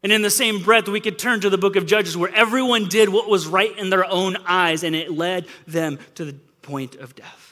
And 0.03 0.11
in 0.11 0.21
the 0.21 0.29
same 0.29 0.61
breath, 0.61 0.89
we 0.89 0.99
could 0.99 1.17
turn 1.17 1.39
to 1.41 1.49
the 1.49 1.57
book 1.57 1.77
of 1.77 1.85
Judges 1.85 2.17
where 2.17 2.33
everyone 2.35 2.89
did 2.89 3.07
what 3.07 3.29
was 3.29 3.47
right 3.47 3.77
in 3.77 3.89
their 3.89 4.03
own 4.03 4.35
eyes 4.45 4.83
and 4.83 4.97
it 4.97 5.13
led 5.13 5.47
them 5.65 5.97
to 6.15 6.25
the 6.25 6.33
point 6.61 6.95
of 6.95 7.15
death. 7.15 7.48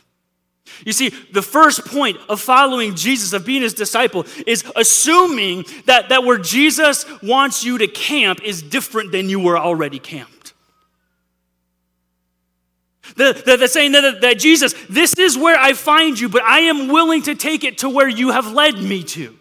You 0.85 0.93
see, 0.93 1.09
the 1.09 1.41
first 1.41 1.85
point 1.85 2.17
of 2.29 2.39
following 2.39 2.95
Jesus, 2.95 3.33
of 3.33 3.45
being 3.45 3.61
his 3.61 3.73
disciple, 3.73 4.25
is 4.45 4.63
assuming 4.75 5.65
that, 5.85 6.09
that 6.09 6.23
where 6.23 6.37
Jesus 6.37 7.05
wants 7.21 7.63
you 7.63 7.77
to 7.77 7.87
camp 7.87 8.41
is 8.43 8.61
different 8.61 9.11
than 9.11 9.29
you 9.29 9.39
were 9.39 9.57
already 9.57 9.99
camped. 9.99 10.53
The, 13.15 13.41
the, 13.45 13.57
the 13.57 13.67
saying 13.67 13.93
that, 13.93 14.21
that 14.21 14.39
Jesus, 14.39 14.73
this 14.89 15.13
is 15.17 15.37
where 15.37 15.57
I 15.57 15.73
find 15.73 16.19
you, 16.19 16.29
but 16.29 16.43
I 16.43 16.59
am 16.59 16.87
willing 16.87 17.23
to 17.23 17.35
take 17.35 17.63
it 17.63 17.79
to 17.79 17.89
where 17.89 18.07
you 18.07 18.31
have 18.31 18.51
led 18.51 18.75
me 18.75 19.03
to. 19.03 19.37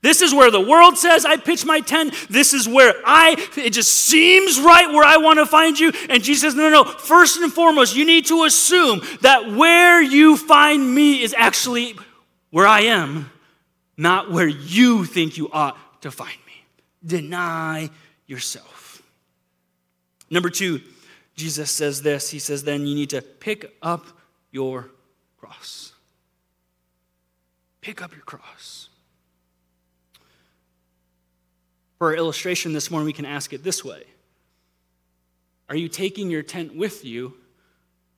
This 0.00 0.22
is 0.22 0.32
where 0.32 0.50
the 0.50 0.60
world 0.60 0.96
says 0.96 1.24
I 1.24 1.36
pitch 1.38 1.64
my 1.64 1.80
tent. 1.80 2.14
This 2.30 2.54
is 2.54 2.68
where 2.68 2.94
I, 3.04 3.34
it 3.56 3.70
just 3.70 3.90
seems 3.90 4.60
right 4.60 4.88
where 4.88 5.04
I 5.04 5.16
want 5.16 5.40
to 5.40 5.46
find 5.46 5.78
you. 5.78 5.92
And 6.08 6.22
Jesus 6.22 6.42
says, 6.42 6.54
no, 6.54 6.70
no, 6.70 6.84
no. 6.84 6.90
First 6.90 7.40
and 7.40 7.52
foremost, 7.52 7.96
you 7.96 8.04
need 8.04 8.26
to 8.26 8.44
assume 8.44 9.00
that 9.22 9.50
where 9.52 10.00
you 10.00 10.36
find 10.36 10.94
me 10.94 11.20
is 11.20 11.34
actually 11.36 11.96
where 12.50 12.66
I 12.66 12.82
am, 12.82 13.30
not 13.96 14.30
where 14.30 14.46
you 14.46 15.04
think 15.04 15.36
you 15.36 15.50
ought 15.50 15.76
to 16.02 16.12
find 16.12 16.38
me. 16.46 16.64
Deny 17.04 17.90
yourself. 18.26 19.02
Number 20.30 20.48
two, 20.48 20.80
Jesus 21.34 21.72
says 21.72 22.02
this. 22.02 22.30
He 22.30 22.38
says, 22.38 22.62
then 22.62 22.86
you 22.86 22.94
need 22.94 23.10
to 23.10 23.20
pick 23.20 23.74
up 23.82 24.06
your 24.52 24.90
cross. 25.40 25.92
Pick 27.80 28.00
up 28.00 28.12
your 28.12 28.22
cross. 28.22 28.77
For 31.98 32.08
our 32.08 32.14
illustration 32.14 32.72
this 32.72 32.90
morning, 32.90 33.06
we 33.06 33.12
can 33.12 33.24
ask 33.24 33.52
it 33.52 33.62
this 33.62 33.84
way 33.84 34.04
Are 35.68 35.76
you 35.76 35.88
taking 35.88 36.30
your 36.30 36.42
tent 36.42 36.74
with 36.74 37.04
you, 37.04 37.34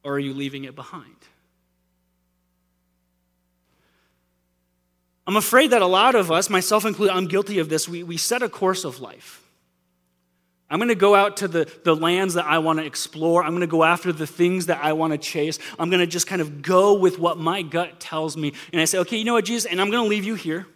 or 0.05 0.15
are 0.15 0.19
you 0.19 0.35
leaving 0.35 0.65
it 0.65 0.75
behind? 0.75 1.17
I'm 5.27 5.37
afraid 5.37 5.71
that 5.71 5.81
a 5.81 5.87
lot 5.87 6.15
of 6.15 6.33
us, 6.33 6.51
myself 6.51 6.85
included, 6.85 7.15
I'm 7.15 7.29
guilty 7.29 7.61
of 7.61 7.69
this, 7.69 7.89
we, 7.89 8.03
we 8.03 8.17
set 8.17 8.43
a 8.43 8.49
course 8.49 8.85
of 8.85 9.01
life. 9.01 9.43
I'm 10.69 10.79
going 10.79 10.89
to 10.89 10.95
go 10.95 11.15
out 11.15 11.39
to 11.39 11.49
the, 11.49 11.71
the 11.85 11.95
lands 11.95 12.35
that 12.35 12.47
I 12.47 12.59
want 12.59 12.79
to 12.79 12.85
explore. 12.85 13.43
I'm 13.43 13.51
going 13.51 13.61
to 13.61 13.67
go 13.67 13.83
after 13.83 14.13
the 14.13 14.27
things 14.27 14.67
that 14.67 14.83
I 14.83 14.93
want 14.93 15.13
to 15.13 15.19
chase. 15.19 15.59
I'm 15.79 15.91
going 15.91 16.01
to 16.01 16.07
just 16.07 16.29
kind 16.29 16.41
of 16.41 16.63
go 16.63 16.95
with 16.95 17.19
what 17.19 17.39
my 17.39 17.63
gut 17.63 17.99
tells 17.99 18.37
me. 18.37 18.55
And 18.73 18.81
I 18.81 18.85
say, 18.85 18.99
okay, 18.99 19.17
you 19.17 19.25
know 19.25 19.35
what, 19.35 19.45
Jesus? 19.45 19.71
And 19.71 19.81
I'm 19.81 19.91
going 19.91 20.03
to 20.03 20.09
leave 20.09 20.25
you 20.25 20.37
here. 20.37 20.67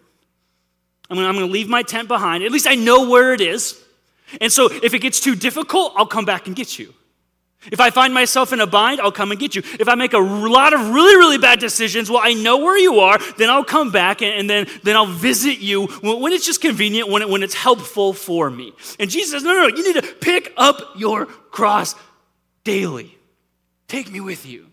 I'm 1.11 1.17
going 1.17 1.35
to 1.35 1.45
leave 1.47 1.69
my 1.69 1.83
tent 1.83 2.09
behind. 2.09 2.45
At 2.45 2.53
least 2.53 2.67
I 2.67 2.75
know 2.75 3.09
where 3.09 3.33
it 3.33 3.41
is. 3.41 3.81
And 4.41 4.51
so 4.51 4.69
if 4.71 4.95
it 4.95 5.01
gets 5.01 5.21
too 5.21 5.35
difficult, 5.35 5.93
I'll 5.97 6.07
come 6.07 6.25
back 6.25 6.47
and 6.47 6.57
get 6.57 6.79
you. 6.79 6.95
If 7.73 7.81
I 7.81 7.91
find 7.91 8.13
myself 8.13 8.53
in 8.53 8.61
a 8.61 8.67
bind, 8.67 9.01
I'll 9.01 9.13
come 9.13 9.31
and 9.31 9.41
get 9.41 9.55
you. 9.55 9.63
If 9.81 9.89
I 9.89 9.95
make 9.95 10.13
a 10.13 10.19
lot 10.19 10.75
of 10.75 10.91
really, 10.91 11.17
really 11.17 11.39
bad 11.39 11.61
decisions, 11.61 12.11
well, 12.11 12.21
I 12.23 12.35
know 12.35 12.59
where 12.59 12.77
you 12.77 13.01
are, 13.01 13.19
then 13.39 13.49
I'll 13.49 13.65
come 13.65 13.91
back 13.91 14.21
and, 14.21 14.35
and 14.35 14.51
then, 14.51 14.67
then 14.83 14.97
I'll 14.97 15.07
visit 15.07 15.61
you 15.61 15.87
when 16.03 16.33
it's 16.33 16.45
just 16.45 16.61
convenient, 16.61 17.09
when, 17.09 17.23
it, 17.23 17.29
when 17.29 17.43
it's 17.43 17.55
helpful 17.55 18.13
for 18.13 18.51
me. 18.51 18.75
And 19.01 19.09
Jesus 19.11 19.31
says, 19.31 19.45
no, 19.45 19.53
no, 19.53 19.69
no, 19.69 19.77
you 19.77 19.95
need 19.95 20.03
to 20.03 20.15
pick 20.15 20.53
up 20.57 20.79
your 20.97 21.27
cross 21.27 21.95
daily. 22.65 23.17
Take 23.89 24.11
me 24.11 24.21
with 24.21 24.45
you. 24.45 24.67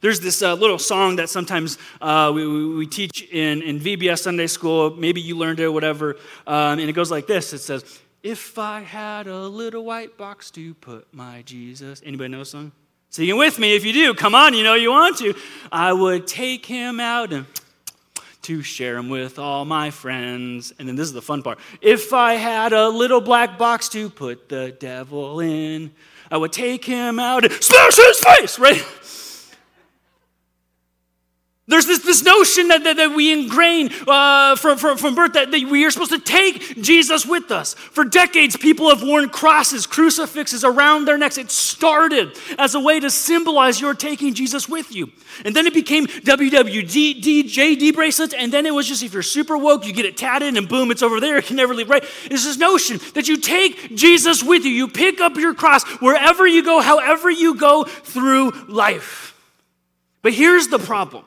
There's 0.00 0.20
this 0.20 0.40
uh, 0.40 0.54
little 0.54 0.78
song 0.78 1.16
that 1.16 1.28
sometimes 1.28 1.76
uh, 2.00 2.32
we, 2.34 2.74
we, 2.74 2.86
teach 2.86 3.22
in, 3.30 3.60
in 3.60 3.78
VBS 3.78 4.20
Sunday 4.20 4.46
school. 4.46 4.96
Maybe 4.96 5.20
you 5.20 5.36
learned 5.36 5.60
it, 5.60 5.64
or 5.64 5.72
whatever. 5.72 6.16
Um, 6.46 6.78
and 6.78 6.88
it 6.88 6.94
goes 6.94 7.10
like 7.10 7.26
this 7.26 7.52
It 7.52 7.58
says, 7.58 8.00
If 8.22 8.58
I 8.58 8.80
had 8.80 9.26
a 9.26 9.46
little 9.46 9.84
white 9.84 10.16
box 10.16 10.50
to 10.52 10.72
put 10.74 11.12
my 11.12 11.42
Jesus. 11.42 12.00
Anybody 12.04 12.28
know 12.28 12.38
the 12.38 12.44
song? 12.46 12.72
Sing 13.10 13.28
it 13.28 13.36
with 13.36 13.58
me 13.58 13.76
if 13.76 13.84
you 13.84 13.92
do. 13.92 14.14
Come 14.14 14.34
on, 14.34 14.54
you 14.54 14.62
know 14.62 14.74
you 14.74 14.90
want 14.90 15.18
to. 15.18 15.34
I 15.70 15.92
would 15.92 16.26
take 16.26 16.64
him 16.64 16.98
out 16.98 17.32
and 17.32 17.44
to 18.42 18.62
share 18.62 18.96
him 18.96 19.10
with 19.10 19.38
all 19.38 19.66
my 19.66 19.90
friends. 19.90 20.72
And 20.78 20.88
then 20.88 20.96
this 20.96 21.06
is 21.06 21.12
the 21.12 21.20
fun 21.20 21.42
part. 21.42 21.58
If 21.82 22.14
I 22.14 22.34
had 22.34 22.72
a 22.72 22.88
little 22.88 23.20
black 23.20 23.58
box 23.58 23.88
to 23.90 24.08
put 24.08 24.48
the 24.48 24.74
devil 24.78 25.40
in, 25.40 25.92
I 26.30 26.38
would 26.38 26.52
take 26.52 26.84
him 26.84 27.18
out 27.18 27.44
and 27.44 27.52
smash 27.62 27.96
his 27.96 28.18
face, 28.20 28.58
right? 28.58 28.82
There's 31.70 31.86
this, 31.86 32.00
this 32.00 32.24
notion 32.24 32.66
that, 32.68 32.82
that, 32.82 32.96
that 32.96 33.14
we 33.14 33.32
ingrain 33.32 33.90
uh, 34.08 34.56
from, 34.56 34.76
from, 34.76 34.98
from 34.98 35.14
birth 35.14 35.34
that, 35.34 35.52
that 35.52 35.70
we 35.70 35.84
are 35.84 35.92
supposed 35.92 36.10
to 36.10 36.18
take 36.18 36.82
Jesus 36.82 37.24
with 37.24 37.52
us. 37.52 37.74
For 37.74 38.04
decades, 38.04 38.56
people 38.56 38.88
have 38.88 39.04
worn 39.04 39.28
crosses, 39.28 39.86
crucifixes 39.86 40.64
around 40.64 41.04
their 41.04 41.16
necks. 41.16 41.38
It 41.38 41.48
started 41.48 42.36
as 42.58 42.74
a 42.74 42.80
way 42.80 42.98
to 42.98 43.08
symbolize 43.08 43.80
you're 43.80 43.94
taking 43.94 44.34
Jesus 44.34 44.68
with 44.68 44.92
you. 44.92 45.12
And 45.44 45.54
then 45.54 45.64
it 45.68 45.72
became 45.72 46.08
WWJD 46.08 47.94
bracelets, 47.94 48.34
and 48.34 48.52
then 48.52 48.66
it 48.66 48.74
was 48.74 48.88
just 48.88 49.04
if 49.04 49.12
you're 49.12 49.22
super 49.22 49.56
woke, 49.56 49.86
you 49.86 49.92
get 49.92 50.06
it 50.06 50.16
tatted, 50.16 50.56
and 50.56 50.68
boom, 50.68 50.90
it's 50.90 51.04
over 51.04 51.20
there. 51.20 51.36
You 51.36 51.42
can 51.42 51.54
never 51.54 51.72
leave, 51.72 51.88
right? 51.88 52.02
It's 52.24 52.46
this 52.46 52.58
notion 52.58 52.98
that 53.14 53.28
you 53.28 53.36
take 53.36 53.94
Jesus 53.94 54.42
with 54.42 54.64
you. 54.64 54.72
You 54.72 54.88
pick 54.88 55.20
up 55.20 55.36
your 55.36 55.54
cross 55.54 55.84
wherever 56.00 56.48
you 56.48 56.64
go, 56.64 56.80
however 56.80 57.30
you 57.30 57.54
go 57.54 57.84
through 57.84 58.50
life. 58.66 59.38
But 60.22 60.32
here's 60.32 60.66
the 60.66 60.80
problem 60.80 61.26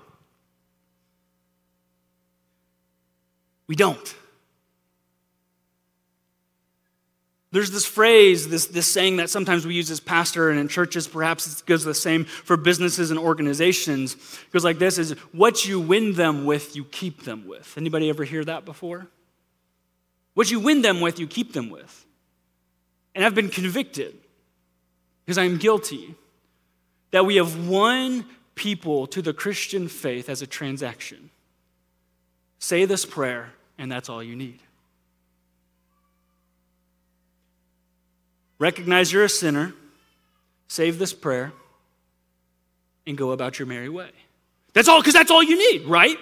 We 3.67 3.75
don't. 3.75 4.15
There's 7.51 7.69
this 7.69 7.85
phrase, 7.85 8.47
this, 8.47 8.65
this 8.65 8.91
saying 8.91 9.17
that 9.17 9.29
sometimes 9.29 9.67
we 9.67 9.75
use 9.75 9.91
as 9.91 9.99
pastor 9.99 10.49
and 10.49 10.59
in 10.59 10.67
churches, 10.67 11.07
perhaps 11.07 11.61
it 11.61 11.65
goes 11.67 11.83
the 11.83 11.93
same 11.93 12.25
for 12.25 12.57
businesses 12.57 13.11
and 13.11 13.19
organizations. 13.19 14.15
It 14.15 14.51
goes 14.51 14.63
like 14.63 14.79
this 14.79 14.97
is 14.97 15.11
what 15.31 15.63
you 15.63 15.79
win 15.79 16.13
them 16.13 16.45
with, 16.45 16.75
you 16.75 16.83
keep 16.83 17.25
them 17.25 17.47
with. 17.47 17.75
Anybody 17.77 18.09
ever 18.09 18.23
hear 18.23 18.43
that 18.43 18.65
before? 18.65 19.07
What 20.33 20.49
you 20.49 20.59
win 20.59 20.81
them 20.81 20.99
with, 20.99 21.19
you 21.19 21.27
keep 21.27 21.53
them 21.53 21.69
with. 21.69 22.07
And 23.13 23.23
I've 23.23 23.35
been 23.35 23.49
convicted, 23.49 24.17
because 25.23 25.37
I'm 25.37 25.57
guilty, 25.57 26.15
that 27.11 27.27
we 27.27 27.35
have 27.35 27.67
won 27.67 28.25
people 28.55 29.05
to 29.05 29.21
the 29.21 29.31
Christian 29.31 29.87
faith 29.87 30.27
as 30.27 30.41
a 30.41 30.47
transaction. 30.47 31.29
Say 32.63 32.85
this 32.85 33.05
prayer, 33.05 33.51
and 33.77 33.91
that's 33.91 34.07
all 34.07 34.23
you 34.23 34.37
need. 34.37 34.57
Recognize 38.57 39.11
you're 39.11 39.25
a 39.25 39.29
sinner, 39.29 39.73
save 40.69 40.97
this 40.97 41.11
prayer, 41.11 41.51
and 43.05 43.17
go 43.17 43.33
about 43.33 43.59
your 43.59 43.65
merry 43.65 43.89
way. 43.89 44.11
That's 44.71 44.87
all, 44.87 45.01
because 45.01 45.13
that's 45.13 45.29
all 45.29 45.43
you 45.43 45.57
need, 45.57 45.87
right? 45.87 46.17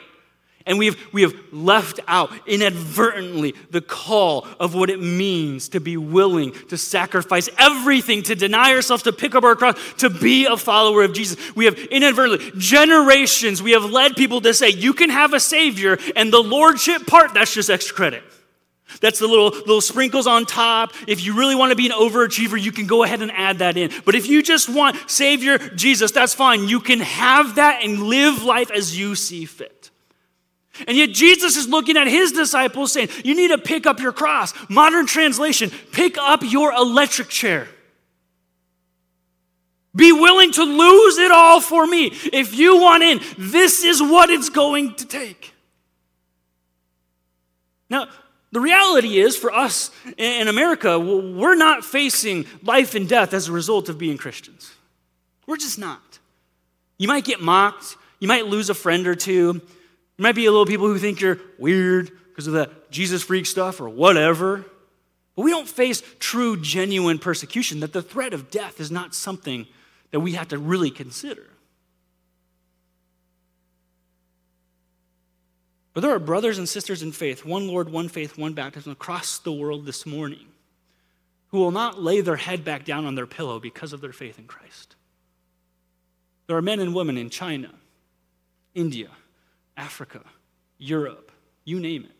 And 0.65 0.77
we 0.77 0.87
have, 0.87 0.97
we 1.11 1.21
have 1.23 1.33
left 1.51 1.99
out 2.07 2.31
inadvertently 2.47 3.55
the 3.69 3.81
call 3.81 4.47
of 4.59 4.75
what 4.75 4.89
it 4.89 5.01
means 5.01 5.69
to 5.69 5.79
be 5.79 5.97
willing 5.97 6.53
to 6.69 6.77
sacrifice 6.77 7.49
everything, 7.57 8.23
to 8.23 8.35
deny 8.35 8.73
ourselves, 8.73 9.03
to 9.03 9.13
pick 9.13 9.35
up 9.35 9.43
our 9.43 9.55
cross, 9.55 9.77
to 9.97 10.09
be 10.09 10.45
a 10.45 10.57
follower 10.57 11.03
of 11.03 11.13
Jesus. 11.13 11.55
We 11.55 11.65
have 11.65 11.77
inadvertently, 11.77 12.51
generations, 12.57 13.61
we 13.61 13.71
have 13.71 13.85
led 13.85 14.15
people 14.15 14.41
to 14.41 14.53
say, 14.53 14.69
you 14.69 14.93
can 14.93 15.09
have 15.09 15.33
a 15.33 15.39
Savior, 15.39 15.97
and 16.15 16.31
the 16.31 16.41
Lordship 16.41 17.07
part, 17.07 17.33
that's 17.33 17.53
just 17.53 17.69
extra 17.69 17.95
credit. 17.95 18.23
That's 18.99 19.19
the 19.19 19.27
little, 19.27 19.49
little 19.49 19.81
sprinkles 19.81 20.27
on 20.27 20.45
top. 20.45 20.93
If 21.07 21.23
you 21.23 21.37
really 21.37 21.55
want 21.55 21.69
to 21.69 21.75
be 21.75 21.85
an 21.85 21.93
overachiever, 21.93 22.61
you 22.61 22.71
can 22.71 22.87
go 22.87 23.03
ahead 23.03 23.21
and 23.21 23.31
add 23.31 23.59
that 23.59 23.77
in. 23.77 23.91
But 24.05 24.15
if 24.15 24.27
you 24.27 24.43
just 24.43 24.67
want 24.67 24.97
Savior 25.09 25.57
Jesus, 25.57 26.11
that's 26.11 26.33
fine. 26.33 26.67
You 26.67 26.81
can 26.81 26.99
have 26.99 27.55
that 27.55 27.83
and 27.83 28.03
live 28.03 28.43
life 28.43 28.69
as 28.69 28.97
you 28.97 29.15
see 29.15 29.45
fit. 29.45 29.90
And 30.87 30.97
yet 30.97 31.11
Jesus 31.11 31.57
is 31.57 31.67
looking 31.67 31.97
at 31.97 32.07
his 32.07 32.31
disciples 32.31 32.93
saying, 32.93 33.09
You 33.23 33.35
need 33.35 33.49
to 33.49 33.57
pick 33.57 33.85
up 33.85 33.99
your 33.99 34.13
cross. 34.13 34.53
Modern 34.69 35.05
translation, 35.05 35.69
pick 35.91 36.17
up 36.17 36.41
your 36.43 36.71
electric 36.73 37.29
chair. 37.29 37.67
Be 39.93 40.11
willing 40.13 40.53
to 40.53 40.63
lose 40.63 41.17
it 41.17 41.31
all 41.31 41.59
for 41.59 41.85
me. 41.85 42.11
If 42.31 42.57
you 42.57 42.79
want 42.79 43.03
in, 43.03 43.19
this 43.37 43.83
is 43.83 44.01
what 44.01 44.29
it's 44.29 44.49
going 44.49 44.95
to 44.95 45.05
take. 45.05 45.53
Now, 47.89 48.07
the 48.53 48.61
reality 48.61 49.19
is 49.19 49.35
for 49.35 49.53
us 49.53 49.91
in 50.17 50.47
America, 50.47 50.97
we're 50.97 51.55
not 51.55 51.83
facing 51.83 52.45
life 52.63 52.95
and 52.95 53.07
death 53.07 53.33
as 53.33 53.49
a 53.49 53.51
result 53.51 53.89
of 53.89 53.97
being 53.97 54.17
Christians. 54.17 54.71
We're 55.45 55.57
just 55.57 55.79
not. 55.79 56.19
You 56.97 57.09
might 57.09 57.25
get 57.25 57.41
mocked, 57.41 57.97
you 58.19 58.27
might 58.29 58.45
lose 58.45 58.69
a 58.69 58.73
friend 58.73 59.07
or 59.07 59.15
two. 59.15 59.61
There 60.21 60.27
might 60.27 60.35
be 60.35 60.45
a 60.45 60.51
little 60.51 60.67
people 60.67 60.85
who 60.85 60.99
think 60.99 61.19
you're 61.19 61.39
weird 61.57 62.11
because 62.27 62.45
of 62.45 62.53
the 62.53 62.69
Jesus 62.91 63.23
freak 63.23 63.47
stuff 63.47 63.81
or 63.81 63.89
whatever. 63.89 64.63
But 65.35 65.41
we 65.41 65.49
don't 65.49 65.67
face 65.67 66.03
true, 66.19 66.61
genuine 66.61 67.17
persecution, 67.17 67.79
that 67.79 67.91
the 67.91 68.03
threat 68.03 68.31
of 68.31 68.51
death 68.51 68.79
is 68.79 68.91
not 68.91 69.15
something 69.15 69.65
that 70.11 70.19
we 70.19 70.33
have 70.33 70.49
to 70.49 70.59
really 70.59 70.91
consider. 70.91 71.47
But 75.95 76.01
there 76.01 76.13
are 76.13 76.19
brothers 76.19 76.59
and 76.59 76.69
sisters 76.69 77.01
in 77.01 77.13
faith, 77.13 77.43
one 77.43 77.67
Lord, 77.67 77.89
one 77.89 78.07
faith, 78.07 78.37
one 78.37 78.53
baptism 78.53 78.91
across 78.91 79.39
the 79.39 79.51
world 79.51 79.87
this 79.87 80.05
morning 80.05 80.45
who 81.47 81.57
will 81.57 81.71
not 81.71 81.99
lay 81.99 82.21
their 82.21 82.35
head 82.35 82.63
back 82.63 82.85
down 82.85 83.05
on 83.05 83.15
their 83.15 83.25
pillow 83.25 83.59
because 83.59 83.91
of 83.91 84.01
their 84.01 84.13
faith 84.13 84.37
in 84.37 84.45
Christ. 84.45 84.95
There 86.45 86.57
are 86.57 86.61
men 86.61 86.79
and 86.79 86.93
women 86.93 87.17
in 87.17 87.31
China, 87.31 87.71
India, 88.75 89.09
Africa, 89.77 90.21
Europe, 90.77 91.31
you 91.63 91.79
name 91.79 92.03
it, 92.03 92.15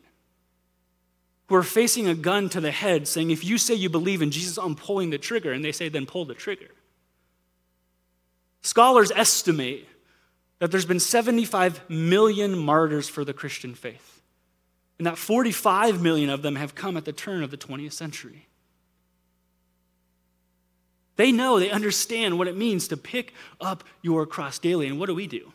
who 1.48 1.56
are 1.56 1.64
facing 1.64 2.08
a 2.08 2.16
gun 2.16 2.50
to 2.50 2.62
the 2.62 2.72
head 2.72 3.08
saying, 3.08 3.32
If 3.32 3.44
you 3.44 3.58
say 3.58 3.74
you 3.74 3.90
believe 3.90 4.22
in 4.22 4.32
Jesus, 4.32 4.58
I'm 4.58 4.76
pulling 4.76 5.10
the 5.10 5.18
trigger. 5.18 5.52
And 5.52 5.64
they 5.64 5.72
say, 5.72 5.90
Then 5.90 6.06
pull 6.06 6.26
the 6.26 6.34
trigger. 6.34 6.70
Scholars 8.62 9.12
estimate 9.12 9.88
that 10.60 10.72
there's 10.72 10.86
been 10.86 11.00
75 11.00 11.90
million 11.90 12.58
martyrs 12.58 13.10
for 13.10 13.26
the 13.26 13.34
Christian 13.34 13.74
faith, 13.74 14.22
and 15.00 15.08
that 15.08 15.18
45 15.18 16.02
million 16.02 16.30
of 16.30 16.44
them 16.44 16.56
have 16.56 16.76
come 16.76 16.96
at 16.96 17.06
the 17.06 17.12
turn 17.12 17.44
of 17.44 17.50
the 17.50 17.58
20th 17.58 17.94
century. 17.94 18.48
They 21.16 21.32
know, 21.32 21.60
they 21.60 21.70
understand 21.70 22.38
what 22.38 22.48
it 22.48 22.56
means 22.56 22.88
to 22.88 22.98
pick 22.98 23.34
up 23.60 23.84
your 24.02 24.26
cross 24.26 24.58
daily. 24.60 24.88
And 24.88 25.00
what 25.00 25.08
do 25.08 25.16
we 25.16 25.28
do? 25.28 25.52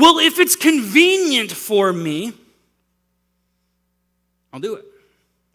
Well, 0.00 0.18
if 0.18 0.38
it's 0.38 0.56
convenient 0.56 1.52
for 1.52 1.92
me, 1.92 2.32
I'll 4.52 4.60
do 4.60 4.74
it. 4.76 4.84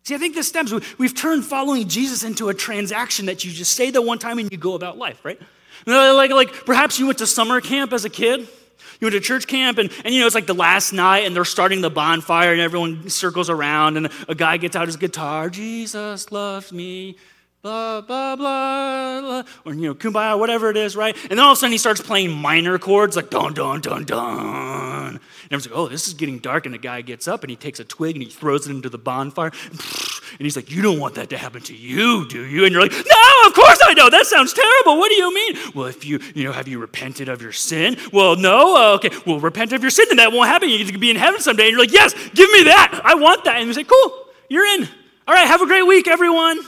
See, 0.03 0.13
I 0.13 0.19
think 0.19 0.36
this 0.36 0.47
stems, 0.47 0.71
we've 0.99 1.15
turned 1.15 1.43
following 1.43 1.88
Jesus 1.88 2.23
into 2.23 2.49
a 2.49 2.53
transaction 2.53 3.25
that 3.25 3.43
you 3.43 3.51
just 3.51 3.73
say 3.73 3.89
the 3.89 4.03
one 4.03 4.19
time 4.19 4.38
and 4.38 4.51
you 4.51 4.58
go 4.58 4.75
about 4.75 4.99
life, 4.99 5.25
right? 5.25 5.41
Like, 5.88 6.29
like 6.29 6.65
perhaps 6.65 6.99
you 6.99 7.08
went 7.08 7.17
to 7.17 7.27
summer 7.27 7.60
camp 7.60 7.91
as 7.91 8.05
a 8.05 8.10
kid. 8.10 8.41
You 9.01 9.08
went 9.08 9.13
to 9.15 9.19
church 9.19 9.47
camp, 9.47 9.77
and, 9.77 9.91
and 10.05 10.13
you 10.13 10.21
know, 10.21 10.25
it's 10.25 10.36
like 10.36 10.45
the 10.45 10.53
last 10.53 10.93
night, 10.93 11.25
and 11.25 11.36
they're 11.36 11.43
starting 11.43 11.81
the 11.81 11.89
bonfire, 11.89 12.53
and 12.53 12.62
everyone 12.62 13.10
circles 13.10 13.49
around, 13.49 13.97
and 13.97 14.10
a 14.29 14.36
guy 14.36 14.55
gets 14.55 14.75
out 14.75 14.88
his 14.88 14.95
guitar. 14.95 15.49
Jesus 15.49 16.31
loves 16.31 16.71
me 16.71 17.17
blah, 17.65 17.99
blah, 17.99 18.36
blah, 18.36 19.21
blah, 19.21 19.43
or, 19.65 19.73
you 19.73 19.88
know, 19.88 19.95
kumbaya, 19.95 20.38
whatever 20.38 20.69
it 20.69 20.78
is, 20.78 20.95
right? 20.95 21.17
And 21.23 21.32
then 21.32 21.39
all 21.39 21.54
of 21.54 21.58
a 21.58 21.60
sudden 21.60 21.71
he 21.71 21.80
starts 21.80 21.99
playing 21.99 22.32
minor 22.32 22.78
chords 22.78 23.15
like 23.15 23.32
dun, 23.32 23.56
dun, 23.56 23.82
dun, 23.82 24.04
dun. 24.04 25.15
And 25.15 25.19
everyone's 25.45 25.67
like, 25.67 25.75
oh, 25.75 25.88
this 25.88 26.08
is 26.08 26.13
getting 26.13 26.38
dark. 26.38 26.67
And 26.67 26.75
the 26.75 26.78
guy 26.78 27.01
gets 27.01 27.28
up 27.28 27.41
and 27.41 27.49
he 27.49 27.56
takes 27.56 27.80
a 27.80 27.84
twig 27.84 28.17
and 28.17 28.23
he 28.23 28.30
throws 28.30 28.67
it 28.67 28.71
into 28.71 28.88
the 28.88 28.99
bonfire. 28.99 29.51
And 30.38 30.41
he's 30.41 30.56
like, 30.56 30.69
you 30.69 30.84
don't 30.84 30.99
want 30.99 31.15
that 31.15 31.32
to 31.32 31.39
happen 31.39 31.60
to 31.63 31.75
you, 31.75 32.28
do 32.28 32.45
you? 32.45 32.65
And 32.65 32.71
you're 32.71 32.84
like, 32.84 32.91
no, 32.91 33.47
of 33.47 33.54
course 33.56 33.80
I 33.84 33.95
don't. 33.95 34.12
That 34.12 34.28
sounds 34.28 34.54
terrible. 34.54 34.99
What 34.99 35.10
do 35.10 35.15
you 35.15 35.34
mean? 35.34 35.58
Well, 35.73 35.88
if 35.88 36.06
you, 36.06 36.19
you 36.36 36.43
know, 36.43 36.51
have 36.51 36.67
you 36.67 36.78
repented 36.78 37.30
of 37.30 37.41
your 37.41 37.51
sin? 37.51 37.97
Well, 38.13 38.36
no. 38.36 38.75
Uh, 38.75 38.95
okay. 38.97 39.10
Well, 39.25 39.39
repent 39.39 39.73
of 39.73 39.82
your 39.82 39.89
sin 39.89 40.06
and 40.12 40.19
that 40.19 40.32
won't 40.32 40.49
happen. 40.49 40.69
You 40.69 40.86
can 40.86 40.99
be 40.99 41.10
in 41.10 41.15
heaven 41.15 41.41
someday. 41.41 41.63
And 41.63 41.71
you're 41.71 41.82
like, 41.82 41.93
yes, 41.93 42.13
give 42.36 42.51
me 42.51 42.65
that. 42.65 43.01
I 43.04 43.15
want 43.15 43.43
that. 43.45 43.56
And 43.56 43.65
you 43.65 43.73
say, 43.73 43.86
cool, 43.86 44.28
you're 44.49 44.67
in. 44.67 44.88
All 45.28 45.34
right, 45.34 45.47
have 45.47 45.63
a 45.63 45.65
great 45.65 45.88
week, 45.88 46.08
everyone. 46.08 46.60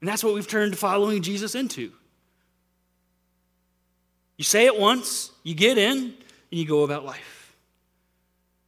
And 0.00 0.08
that's 0.08 0.22
what 0.22 0.34
we've 0.34 0.46
turned 0.46 0.76
following 0.76 1.22
Jesus 1.22 1.54
into. 1.54 1.92
You 4.36 4.44
say 4.44 4.66
it 4.66 4.78
once, 4.78 5.30
you 5.42 5.54
get 5.54 5.78
in, 5.78 5.98
and 5.98 6.14
you 6.50 6.66
go 6.66 6.82
about 6.82 7.04
life. 7.04 7.54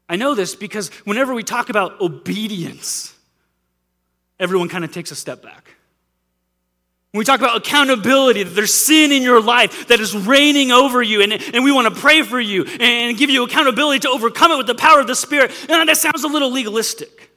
I 0.08 0.16
know 0.16 0.34
this 0.34 0.54
because 0.54 0.88
whenever 1.04 1.34
we 1.34 1.42
talk 1.42 1.68
about 1.68 2.00
obedience, 2.00 3.14
everyone 4.40 4.68
kind 4.68 4.84
of 4.84 4.92
takes 4.92 5.10
a 5.10 5.16
step 5.16 5.42
back. 5.42 5.74
When 7.12 7.18
we 7.18 7.24
talk 7.24 7.40
about 7.40 7.56
accountability, 7.56 8.42
that 8.42 8.54
there's 8.54 8.72
sin 8.72 9.12
in 9.12 9.22
your 9.22 9.42
life 9.42 9.88
that 9.88 10.00
is 10.00 10.14
reigning 10.14 10.70
over 10.70 11.02
you, 11.02 11.22
and, 11.22 11.32
and 11.32 11.64
we 11.64 11.72
want 11.72 11.92
to 11.92 12.00
pray 12.00 12.22
for 12.22 12.40
you 12.40 12.64
and 12.64 13.16
give 13.16 13.30
you 13.30 13.44
accountability 13.44 14.00
to 14.00 14.10
overcome 14.10 14.52
it 14.52 14.56
with 14.56 14.66
the 14.66 14.74
power 14.74 15.00
of 15.00 15.06
the 15.06 15.14
Spirit, 15.14 15.50
and 15.68 15.88
that 15.88 15.96
sounds 15.96 16.24
a 16.24 16.28
little 16.28 16.50
legalistic. 16.50 17.27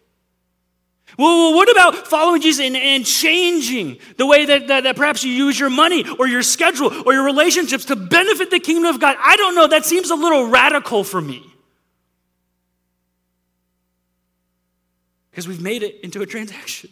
Well, 1.17 1.53
what 1.53 1.69
about 1.71 2.07
following 2.07 2.41
Jesus 2.41 2.65
and, 2.65 2.75
and 2.75 3.05
changing 3.05 3.99
the 4.17 4.25
way 4.25 4.45
that, 4.45 4.67
that, 4.67 4.83
that, 4.83 4.95
perhaps 4.95 5.23
you 5.23 5.31
use 5.31 5.59
your 5.59 5.69
money 5.69 6.05
or 6.19 6.27
your 6.27 6.41
schedule 6.41 6.91
or 7.05 7.13
your 7.13 7.23
relationships 7.23 7.85
to 7.85 7.95
benefit 7.95 8.49
the 8.49 8.59
kingdom 8.59 8.85
of 8.85 8.99
God? 8.99 9.17
I 9.19 9.35
don't 9.35 9.55
know. 9.55 9.67
That 9.67 9.85
seems 9.85 10.09
a 10.09 10.15
little 10.15 10.47
radical 10.47 11.03
for 11.03 11.21
me. 11.21 11.45
Because 15.31 15.47
we've 15.47 15.61
made 15.61 15.83
it 15.83 15.99
into 16.01 16.21
a 16.21 16.25
transaction. 16.25 16.89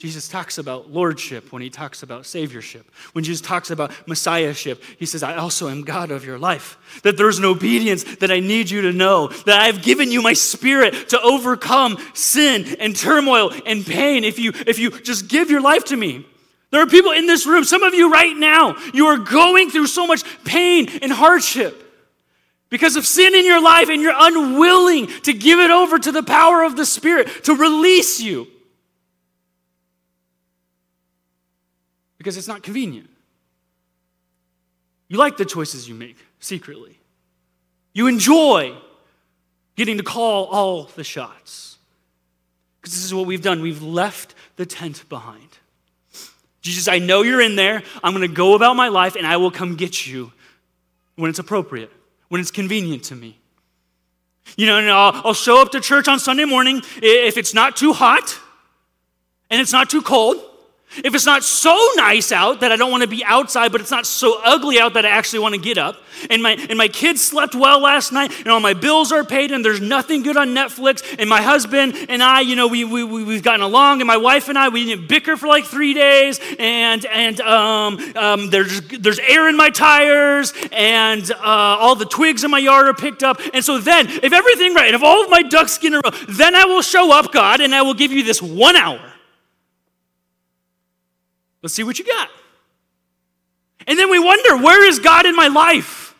Jesus 0.00 0.28
talks 0.28 0.56
about 0.56 0.90
lordship 0.90 1.52
when 1.52 1.60
he 1.60 1.68
talks 1.68 2.02
about 2.02 2.22
saviorship. 2.22 2.84
When 3.12 3.22
Jesus 3.22 3.46
talks 3.46 3.70
about 3.70 3.92
messiahship, 4.08 4.82
he 4.98 5.04
says, 5.04 5.22
I 5.22 5.36
also 5.36 5.68
am 5.68 5.82
God 5.82 6.10
of 6.10 6.24
your 6.24 6.38
life. 6.38 6.78
That 7.02 7.18
there's 7.18 7.38
an 7.38 7.44
obedience 7.44 8.04
that 8.16 8.30
I 8.30 8.40
need 8.40 8.70
you 8.70 8.80
to 8.80 8.94
know. 8.94 9.28
That 9.44 9.60
I've 9.60 9.82
given 9.82 10.10
you 10.10 10.22
my 10.22 10.32
spirit 10.32 11.10
to 11.10 11.20
overcome 11.20 11.98
sin 12.14 12.78
and 12.80 12.96
turmoil 12.96 13.52
and 13.66 13.84
pain 13.84 14.24
if 14.24 14.38
you, 14.38 14.52
if 14.66 14.78
you 14.78 14.88
just 15.02 15.28
give 15.28 15.50
your 15.50 15.60
life 15.60 15.84
to 15.86 15.98
me. 15.98 16.24
There 16.70 16.80
are 16.80 16.86
people 16.86 17.10
in 17.10 17.26
this 17.26 17.44
room, 17.44 17.64
some 17.64 17.82
of 17.82 17.92
you 17.92 18.10
right 18.10 18.34
now, 18.34 18.78
you 18.94 19.08
are 19.08 19.18
going 19.18 19.68
through 19.68 19.88
so 19.88 20.06
much 20.06 20.22
pain 20.44 20.88
and 21.02 21.12
hardship 21.12 21.76
because 22.70 22.96
of 22.96 23.04
sin 23.04 23.34
in 23.34 23.44
your 23.44 23.62
life 23.62 23.90
and 23.90 24.00
you're 24.00 24.14
unwilling 24.16 25.08
to 25.24 25.34
give 25.34 25.58
it 25.58 25.70
over 25.70 25.98
to 25.98 26.10
the 26.10 26.22
power 26.22 26.62
of 26.62 26.76
the 26.76 26.86
Spirit 26.86 27.44
to 27.44 27.54
release 27.54 28.18
you. 28.18 28.46
Because 32.20 32.36
it's 32.36 32.46
not 32.46 32.62
convenient. 32.62 33.08
You 35.08 35.16
like 35.16 35.38
the 35.38 35.46
choices 35.46 35.88
you 35.88 35.94
make 35.94 36.18
secretly. 36.38 36.98
You 37.94 38.08
enjoy 38.08 38.76
getting 39.74 39.96
to 39.96 40.02
call 40.02 40.44
all 40.44 40.84
the 40.96 41.02
shots. 41.02 41.78
Because 42.78 42.92
this 42.92 43.06
is 43.06 43.14
what 43.14 43.24
we've 43.24 43.40
done. 43.40 43.62
We've 43.62 43.82
left 43.82 44.34
the 44.56 44.66
tent 44.66 45.08
behind. 45.08 45.48
Jesus, 46.60 46.88
I 46.88 46.98
know 46.98 47.22
you're 47.22 47.40
in 47.40 47.56
there. 47.56 47.82
I'm 48.04 48.12
going 48.12 48.28
to 48.28 48.34
go 48.34 48.54
about 48.54 48.76
my 48.76 48.88
life 48.88 49.16
and 49.16 49.26
I 49.26 49.38
will 49.38 49.50
come 49.50 49.76
get 49.76 50.06
you 50.06 50.30
when 51.16 51.30
it's 51.30 51.38
appropriate, 51.38 51.90
when 52.28 52.42
it's 52.42 52.50
convenient 52.50 53.04
to 53.04 53.14
me. 53.14 53.38
You 54.58 54.66
know, 54.66 54.76
I'll, 54.94 55.22
I'll 55.28 55.32
show 55.32 55.62
up 55.62 55.72
to 55.72 55.80
church 55.80 56.06
on 56.06 56.18
Sunday 56.18 56.44
morning 56.44 56.82
if 56.96 57.38
it's 57.38 57.54
not 57.54 57.76
too 57.76 57.94
hot 57.94 58.38
and 59.48 59.58
it's 59.58 59.72
not 59.72 59.88
too 59.88 60.02
cold 60.02 60.44
if 60.96 61.14
it's 61.14 61.26
not 61.26 61.44
so 61.44 61.78
nice 61.96 62.32
out 62.32 62.60
that 62.60 62.72
I 62.72 62.76
don't 62.76 62.90
want 62.90 63.02
to 63.02 63.08
be 63.08 63.24
outside, 63.24 63.72
but 63.72 63.80
it's 63.80 63.90
not 63.90 64.06
so 64.06 64.40
ugly 64.44 64.80
out 64.80 64.94
that 64.94 65.06
I 65.06 65.10
actually 65.10 65.38
want 65.38 65.54
to 65.54 65.60
get 65.60 65.78
up, 65.78 66.02
and 66.28 66.42
my, 66.42 66.52
and 66.52 66.76
my 66.76 66.88
kids 66.88 67.22
slept 67.22 67.54
well 67.54 67.80
last 67.80 68.12
night, 68.12 68.36
and 68.40 68.48
all 68.48 68.60
my 68.60 68.74
bills 68.74 69.12
are 69.12 69.24
paid, 69.24 69.52
and 69.52 69.64
there's 69.64 69.80
nothing 69.80 70.22
good 70.22 70.36
on 70.36 70.48
Netflix, 70.48 71.02
and 71.18 71.30
my 71.30 71.42
husband 71.42 71.94
and 72.08 72.22
I, 72.22 72.40
you 72.40 72.56
know, 72.56 72.66
we, 72.66 72.84
we, 72.84 73.04
we've 73.04 73.42
gotten 73.42 73.62
along, 73.62 74.00
and 74.00 74.08
my 74.08 74.16
wife 74.16 74.48
and 74.48 74.58
I, 74.58 74.68
we 74.68 74.84
didn't 74.84 75.08
bicker 75.08 75.36
for 75.36 75.46
like 75.46 75.64
three 75.64 75.94
days, 75.94 76.40
and, 76.58 77.06
and 77.06 77.40
um, 77.40 78.16
um, 78.16 78.50
there's, 78.50 78.80
there's 78.88 79.20
air 79.20 79.48
in 79.48 79.56
my 79.56 79.70
tires, 79.70 80.52
and 80.72 81.30
uh, 81.30 81.36
all 81.42 81.94
the 81.94 82.04
twigs 82.04 82.44
in 82.44 82.50
my 82.50 82.58
yard 82.58 82.88
are 82.88 82.94
picked 82.94 83.22
up. 83.22 83.40
And 83.54 83.64
so 83.64 83.78
then, 83.78 84.08
if 84.08 84.32
everything 84.32 84.74
right, 84.74 84.86
and 84.86 84.96
if 84.96 85.02
all 85.02 85.22
of 85.22 85.30
my 85.30 85.42
ducks 85.42 85.78
get 85.78 85.92
in 85.92 85.94
a 85.94 86.00
row, 86.04 86.10
then 86.28 86.54
I 86.54 86.64
will 86.64 86.82
show 86.82 87.12
up, 87.12 87.32
God, 87.32 87.60
and 87.60 87.74
I 87.74 87.82
will 87.82 87.94
give 87.94 88.12
you 88.12 88.24
this 88.24 88.42
one 88.42 88.76
hour 88.76 89.00
Let's 91.62 91.74
see 91.74 91.84
what 91.84 91.98
you 91.98 92.04
got. 92.04 92.28
And 93.86 93.98
then 93.98 94.10
we 94.10 94.18
wonder, 94.18 94.56
where 94.56 94.86
is 94.86 94.98
God 94.98 95.26
in 95.26 95.34
my 95.34 95.48
life? 95.48 96.14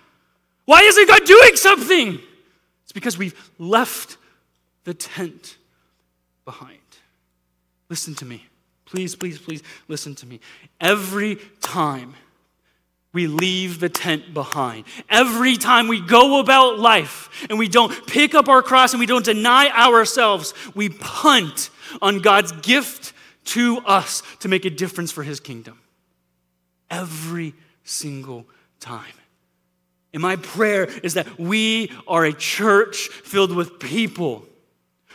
Why 0.65 0.81
isn't 0.83 1.09
God 1.09 1.25
doing 1.25 1.57
something? 1.57 2.21
It's 2.85 2.93
because 2.93 3.19
we've 3.19 3.51
left 3.59 4.17
the 4.85 4.95
tent 4.95 5.57
behind. 6.45 6.79
Listen 7.89 8.15
to 8.17 8.25
me. 8.25 8.47
Please, 8.87 9.15
please, 9.15 9.39
please 9.39 9.63
listen 9.89 10.15
to 10.17 10.27
me. 10.27 10.41
Every 10.81 11.39
time 11.61 12.15
we 13.13 13.27
leave 13.27 13.81
the 13.81 13.89
tent 13.89 14.35
behind, 14.35 14.85
every 15.09 15.57
time 15.57 15.89
we 15.89 16.01
go 16.01 16.41
about 16.41 16.79
life 16.79 17.47
and 17.49 17.59
we 17.59 17.69
don't 17.69 18.07
pick 18.07 18.35
up 18.35 18.49
our 18.49 18.63
cross 18.63 18.93
and 18.93 19.01
we 19.01 19.07
don't 19.07 19.25
deny 19.25 19.69
ourselves, 19.71 20.55
we 20.75 20.89
punt 20.89 21.71
on 22.01 22.21
God's 22.21 22.53
gift 22.53 23.13
to 23.51 23.79
us 23.79 24.23
to 24.41 24.49
make 24.49 24.65
a 24.65 24.71
difference 24.71 25.13
for 25.13 25.23
his 25.23 25.41
kingdom. 25.41 25.79
Every 26.91 27.55
single 27.85 28.47
time. 28.81 29.15
And 30.13 30.23
my 30.23 30.37
prayer 30.37 30.85
is 30.85 31.15
that 31.15 31.39
we 31.39 31.93
are 32.09 32.25
a 32.25 32.33
church 32.33 33.09
filled 33.09 33.55
with 33.55 33.79
people 33.79 34.45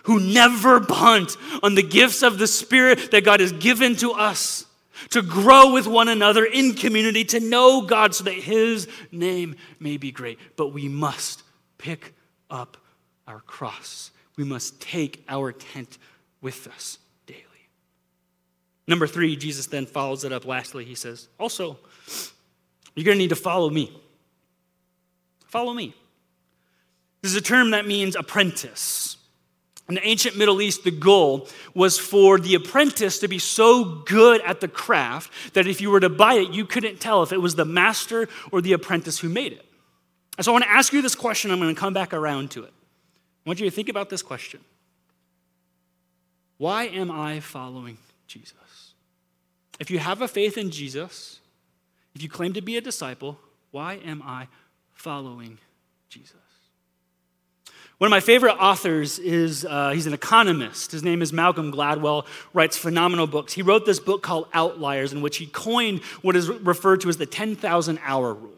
who 0.03 0.19
never 0.19 0.79
punt 0.79 1.35
on 1.63 1.75
the 1.75 1.83
gifts 1.83 2.23
of 2.23 2.37
the 2.37 2.47
Spirit 2.47 3.11
that 3.11 3.25
God 3.25 3.39
has 3.39 3.51
given 3.51 3.95
to 3.97 4.11
us 4.11 4.65
to 5.09 5.21
grow 5.21 5.73
with 5.73 5.87
one 5.87 6.07
another 6.07 6.45
in 6.45 6.73
community, 6.73 7.25
to 7.25 7.39
know 7.39 7.81
God 7.81 8.15
so 8.15 8.23
that 8.23 8.33
His 8.33 8.87
name 9.11 9.55
may 9.79 9.97
be 9.97 10.11
great. 10.11 10.39
But 10.55 10.69
we 10.69 10.87
must 10.87 11.43
pick 11.77 12.13
up 12.49 12.77
our 13.27 13.41
cross, 13.41 14.11
we 14.37 14.43
must 14.43 14.79
take 14.79 15.23
our 15.27 15.51
tent 15.51 15.97
with 16.41 16.67
us. 16.67 16.99
Number 18.87 19.07
three, 19.07 19.35
Jesus 19.35 19.67
then 19.67 19.85
follows 19.85 20.23
it 20.23 20.31
up. 20.31 20.45
Lastly, 20.45 20.85
he 20.85 20.95
says, 20.95 21.27
Also, 21.39 21.77
you're 22.95 23.05
going 23.05 23.17
to 23.17 23.23
need 23.23 23.29
to 23.29 23.35
follow 23.35 23.69
me. 23.69 23.91
Follow 25.47 25.73
me. 25.73 25.95
This 27.21 27.31
is 27.31 27.37
a 27.37 27.41
term 27.41 27.71
that 27.71 27.87
means 27.87 28.15
apprentice. 28.15 29.17
In 29.87 29.95
the 29.95 30.07
ancient 30.07 30.35
Middle 30.35 30.61
East, 30.61 30.83
the 30.83 30.91
goal 30.91 31.47
was 31.75 31.99
for 31.99 32.39
the 32.39 32.55
apprentice 32.55 33.19
to 33.19 33.27
be 33.27 33.37
so 33.37 33.83
good 34.05 34.41
at 34.41 34.59
the 34.59 34.67
craft 34.67 35.31
that 35.53 35.67
if 35.67 35.79
you 35.79 35.91
were 35.91 35.99
to 35.99 36.09
buy 36.09 36.35
it, 36.35 36.51
you 36.51 36.65
couldn't 36.65 36.99
tell 36.99 37.21
if 37.21 37.31
it 37.31 37.37
was 37.37 37.55
the 37.55 37.65
master 37.65 38.27
or 38.51 38.61
the 38.61 38.73
apprentice 38.73 39.19
who 39.19 39.29
made 39.29 39.53
it. 39.53 39.65
And 40.37 40.45
so 40.45 40.51
I 40.51 40.53
want 40.53 40.65
to 40.65 40.71
ask 40.71 40.91
you 40.91 41.01
this 41.01 41.15
question. 41.15 41.51
I'm 41.51 41.59
going 41.59 41.73
to 41.73 41.79
come 41.79 41.93
back 41.93 42.13
around 42.13 42.51
to 42.51 42.63
it. 42.63 42.73
I 43.45 43.49
want 43.49 43.59
you 43.59 43.69
to 43.69 43.75
think 43.75 43.89
about 43.89 44.09
this 44.09 44.23
question 44.23 44.59
Why 46.57 46.85
am 46.85 47.11
I 47.11 47.39
following 47.39 47.97
Jesus? 48.27 48.64
If 49.79 49.91
you 49.91 49.99
have 49.99 50.21
a 50.21 50.27
faith 50.27 50.57
in 50.57 50.71
Jesus, 50.71 51.39
if 52.13 52.23
you 52.23 52.29
claim 52.29 52.53
to 52.53 52.61
be 52.61 52.77
a 52.77 52.81
disciple, 52.81 53.39
why 53.71 53.95
am 53.95 54.21
I 54.23 54.47
following 54.93 55.57
Jesus? 56.09 56.35
One 57.97 58.07
of 58.07 58.11
my 58.11 58.19
favorite 58.19 58.55
authors 58.55 59.19
is, 59.19 59.65
uh, 59.65 59.91
he's 59.91 60.05
an 60.05 60.13
economist. 60.13 60.91
His 60.91 61.01
name 61.01 61.21
is 61.21 61.31
Malcolm 61.31 61.71
Gladwell, 61.71 62.25
writes 62.53 62.77
phenomenal 62.77 63.25
books. 63.25 63.53
He 63.53 63.61
wrote 63.61 63.85
this 63.85 64.01
book 64.01 64.21
called 64.21 64.47
Outliers, 64.53 65.13
in 65.13 65.21
which 65.21 65.37
he 65.37 65.45
coined 65.45 66.01
what 66.21 66.35
is 66.35 66.49
referred 66.49 67.01
to 67.01 67.09
as 67.09 67.15
the 67.17 67.25
10,000 67.25 67.99
hour 68.03 68.33
rule. 68.33 68.54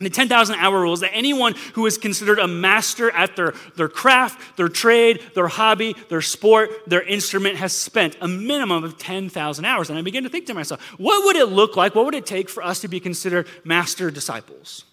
The 0.00 0.10
10,000 0.10 0.56
hour 0.56 0.80
rule 0.80 0.92
is 0.92 1.00
that 1.00 1.14
anyone 1.14 1.54
who 1.74 1.86
is 1.86 1.98
considered 1.98 2.40
a 2.40 2.48
master 2.48 3.10
at 3.12 3.36
their, 3.36 3.54
their 3.76 3.88
craft, 3.88 4.56
their 4.56 4.68
trade, 4.68 5.22
their 5.34 5.46
hobby, 5.46 5.94
their 6.08 6.20
sport, 6.20 6.70
their 6.86 7.02
instrument 7.02 7.56
has 7.56 7.72
spent 7.72 8.16
a 8.20 8.26
minimum 8.26 8.82
of 8.82 8.98
10,000 8.98 9.64
hours. 9.64 9.90
And 9.90 9.98
I 9.98 10.02
begin 10.02 10.24
to 10.24 10.28
think 10.28 10.46
to 10.46 10.54
myself, 10.54 10.82
what 10.98 11.24
would 11.24 11.36
it 11.36 11.46
look 11.46 11.76
like? 11.76 11.94
What 11.94 12.06
would 12.06 12.14
it 12.14 12.26
take 12.26 12.50
for 12.50 12.62
us 12.62 12.80
to 12.80 12.88
be 12.88 12.98
considered 12.98 13.46
master 13.64 14.10
disciples? 14.10 14.84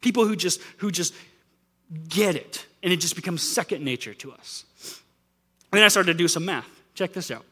People 0.00 0.24
who 0.24 0.36
just, 0.36 0.60
who 0.76 0.92
just 0.92 1.12
get 2.08 2.36
it, 2.36 2.66
and 2.84 2.92
it 2.92 2.98
just 2.98 3.16
becomes 3.16 3.42
second 3.42 3.84
nature 3.84 4.14
to 4.14 4.30
us. 4.30 4.64
And 5.72 5.78
then 5.78 5.84
I 5.84 5.88
started 5.88 6.12
to 6.12 6.18
do 6.18 6.28
some 6.28 6.44
math. 6.44 6.68
Check 6.94 7.12
this 7.12 7.32
out. 7.32 7.44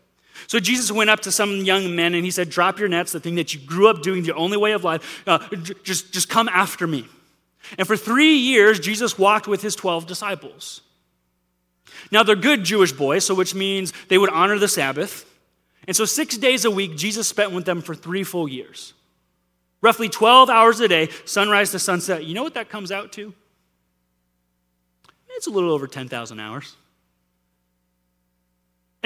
So 0.46 0.60
Jesus 0.60 0.92
went 0.92 1.10
up 1.10 1.20
to 1.20 1.32
some 1.32 1.64
young 1.64 1.96
men 1.96 2.14
and 2.14 2.24
he 2.24 2.30
said, 2.30 2.50
Drop 2.50 2.78
your 2.78 2.88
nets, 2.88 3.12
the 3.12 3.20
thing 3.20 3.36
that 3.36 3.54
you 3.54 3.60
grew 3.60 3.88
up 3.88 4.02
doing, 4.02 4.22
the 4.22 4.34
only 4.34 4.56
way 4.56 4.72
of 4.72 4.84
life. 4.84 5.22
Uh, 5.26 5.38
just, 5.82 6.12
just 6.12 6.28
come 6.28 6.48
after 6.48 6.86
me. 6.86 7.06
And 7.78 7.86
for 7.86 7.96
three 7.96 8.36
years, 8.36 8.78
Jesus 8.78 9.18
walked 9.18 9.48
with 9.48 9.62
his 9.62 9.74
12 9.74 10.06
disciples. 10.06 10.82
Now, 12.12 12.22
they're 12.22 12.36
good 12.36 12.64
Jewish 12.64 12.92
boys, 12.92 13.24
so 13.24 13.34
which 13.34 13.54
means 13.54 13.92
they 14.08 14.18
would 14.18 14.30
honor 14.30 14.58
the 14.58 14.68
Sabbath. 14.68 15.24
And 15.86 15.96
so, 15.96 16.04
six 16.04 16.36
days 16.36 16.64
a 16.64 16.70
week, 16.70 16.96
Jesus 16.96 17.26
spent 17.26 17.52
with 17.52 17.64
them 17.64 17.80
for 17.80 17.94
three 17.94 18.22
full 18.22 18.48
years. 18.48 18.92
Roughly 19.80 20.08
12 20.08 20.50
hours 20.50 20.80
a 20.80 20.88
day, 20.88 21.08
sunrise 21.24 21.70
to 21.72 21.78
sunset. 21.78 22.24
You 22.24 22.34
know 22.34 22.42
what 22.42 22.54
that 22.54 22.68
comes 22.68 22.92
out 22.92 23.12
to? 23.12 23.34
It's 25.30 25.46
a 25.46 25.50
little 25.50 25.70
over 25.70 25.86
10,000 25.86 26.40
hours. 26.40 26.76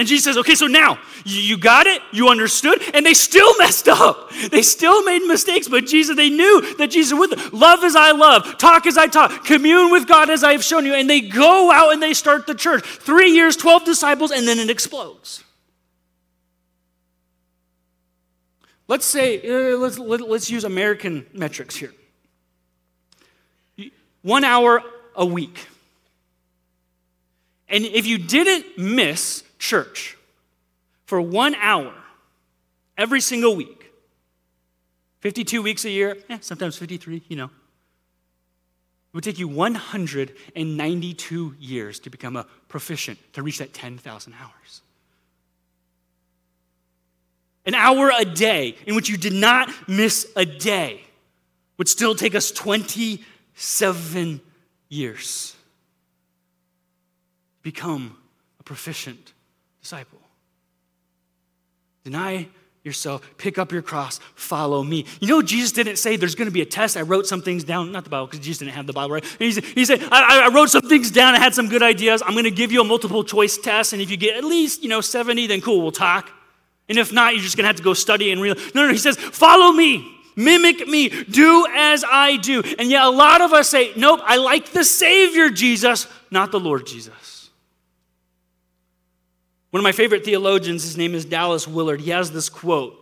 And 0.01 0.09
Jesus 0.09 0.25
says, 0.25 0.39
okay, 0.39 0.55
so 0.55 0.67
now 0.67 0.99
you 1.27 1.59
got 1.59 1.87
it, 1.87 2.01
you 2.11 2.31
understood, 2.31 2.81
and 2.95 3.05
they 3.05 3.13
still 3.13 3.55
messed 3.59 3.87
up. 3.87 4.31
They 4.51 4.63
still 4.63 5.05
made 5.05 5.19
mistakes, 5.27 5.69
but 5.69 5.85
Jesus, 5.85 6.17
they 6.17 6.31
knew 6.31 6.75
that 6.77 6.91
Jesus 6.91 7.19
would. 7.19 7.53
Love 7.53 7.85
as 7.85 7.95
I 7.95 8.13
love, 8.13 8.57
talk 8.57 8.87
as 8.87 8.97
I 8.97 9.09
talk, 9.09 9.45
commune 9.45 9.91
with 9.91 10.09
God 10.09 10.31
as 10.31 10.43
I 10.43 10.53
have 10.53 10.65
shown 10.65 10.87
you. 10.87 10.95
And 10.95 11.09
they 11.11 11.21
go 11.21 11.71
out 11.71 11.93
and 11.93 12.03
they 12.03 12.15
start 12.15 12.47
the 12.47 12.55
church. 12.55 12.83
Three 12.83 13.33
years, 13.33 13.59
12 13.59 13.85
disciples, 13.85 14.31
and 14.31 14.49
then 14.49 14.59
it 14.59 14.71
explodes. 14.71 15.45
Let's 18.89 19.05
say, 19.05 19.37
uh, 19.43 19.77
let's, 19.77 19.99
let, 19.99 20.23
us 20.23 20.27
let 20.27 20.37
us 20.37 20.49
use 20.49 20.65
American 20.65 21.27
metrics 21.35 21.77
here. 21.77 21.93
One 24.23 24.45
hour 24.45 24.83
a 25.15 25.27
week. 25.27 25.67
And 27.69 27.85
if 27.85 28.07
you 28.07 28.17
didn't 28.17 28.79
miss 28.79 29.45
church 29.61 30.17
for 31.05 31.21
one 31.21 31.55
hour 31.55 31.95
every 32.99 33.21
single 33.21 33.55
week, 33.55 33.93
52 35.21 35.63
weeks 35.63 35.85
a 35.85 35.91
year, 35.91 36.17
eh, 36.29 36.39
sometimes 36.41 36.77
53, 36.77 37.23
you 37.29 37.37
know, 37.37 37.45
it 37.45 39.15
would 39.15 39.25
take 39.25 39.39
you 39.39 39.47
192 39.47 41.55
years 41.59 41.99
to 42.01 42.11
become 42.11 42.37
a 42.37 42.47
proficient, 42.69 43.19
to 43.35 43.43
reach 43.43 43.59
that 43.59 43.73
10,000 43.73 44.35
hours. 44.41 44.81
An 47.67 47.75
hour 47.75 48.11
a 48.17 48.25
day 48.25 48.77
in 48.87 48.95
which 48.95 49.09
you 49.09 49.17
did 49.17 49.33
not 49.33 49.69
miss 49.89 50.27
a 50.37 50.45
day 50.45 51.03
would 51.77 51.89
still 51.89 52.15
take 52.15 52.35
us 52.35 52.51
27 52.51 54.41
years 54.89 55.57
become 57.63 58.17
a 58.59 58.63
proficient 58.63 59.33
disciple. 59.81 60.19
Deny 62.05 62.49
yourself, 62.83 63.23
pick 63.37 63.59
up 63.59 63.73
your 63.73 63.83
cross, 63.83 64.21
follow 64.35 64.83
me. 64.83 65.05
You 65.21 65.29
know, 65.29 65.43
Jesus 65.43 65.73
didn't 65.73 65.97
say 65.97 66.17
there's 66.17 66.35
going 66.35 66.49
to 66.49 66.53
be 66.53 66.63
a 66.63 66.67
test. 66.67 66.97
I 66.97 67.03
wrote 67.03 67.27
some 67.27 67.43
things 67.43 67.63
down, 67.63 67.93
not 67.93 68.05
the 68.05 68.11
Bible, 68.11 68.27
because 68.27 68.41
Jesus 68.41 68.59
didn't 68.61 68.73
have 68.73 68.87
the 68.87 68.95
Bible, 68.95 69.15
right? 69.15 69.25
He 69.39 69.53
said, 69.53 69.65
he 69.65 69.85
said 69.85 70.03
I, 70.11 70.47
I, 70.47 70.49
wrote 70.49 70.71
some 70.71 70.83
things 70.83 71.11
down, 71.11 71.35
I 71.35 71.39
had 71.39 71.55
some 71.55 71.69
good 71.69 71.83
ideas. 71.83 72.23
I'm 72.25 72.33
going 72.33 72.45
to 72.45 72.51
give 72.51 72.73
you 72.73 72.81
a 72.81 72.85
multiple 72.85 73.23
choice 73.23 73.59
test, 73.59 73.93
and 73.93 74.01
if 74.01 74.11
you 74.11 74.17
get 74.17 74.37
at 74.37 74.45
least, 74.45 74.83
you 74.83 74.89
know, 74.89 75.03
70, 75.03 75.47
then 75.47 75.61
cool, 75.61 75.83
we'll 75.83 75.93
talk. 75.93 76.31
And 76.89 76.99
if 76.99 77.13
not, 77.13 77.35
you're 77.35 77.43
just 77.43 77.57
going 77.57 77.65
to 77.65 77.69
have 77.69 77.77
to 77.77 77.83
go 77.83 77.93
study 77.93 78.33
and 78.33 78.41
real. 78.41 78.55
No, 78.75 78.87
no, 78.87 78.93
he 78.93 78.99
says, 78.99 79.17
follow 79.17 79.73
me. 79.73 80.17
Mimic 80.37 80.89
me. 80.89 81.09
Do 81.09 81.67
as 81.75 82.03
I 82.05 82.37
do. 82.37 82.63
And 82.79 82.91
yet, 82.91 83.03
a 83.03 83.11
lot 83.11 83.43
of 83.43 83.53
us 83.53 83.69
say, 83.69 83.93
Nope, 83.97 84.21
I 84.25 84.37
like 84.37 84.71
the 84.71 84.85
Savior 84.85 85.51
Jesus, 85.51 86.07
not 86.31 86.51
the 86.51 86.61
Lord 86.61 86.87
Jesus. 86.87 87.30
One 89.71 89.81
of 89.81 89.85
my 89.85 89.93
favorite 89.93 90.25
theologians, 90.25 90.83
his 90.83 90.97
name 90.97 91.15
is 91.15 91.25
Dallas 91.25 91.69
Willard, 91.69 92.01
he 92.01 92.11
has 92.11 92.33
this 92.33 92.49
quote, 92.49 92.97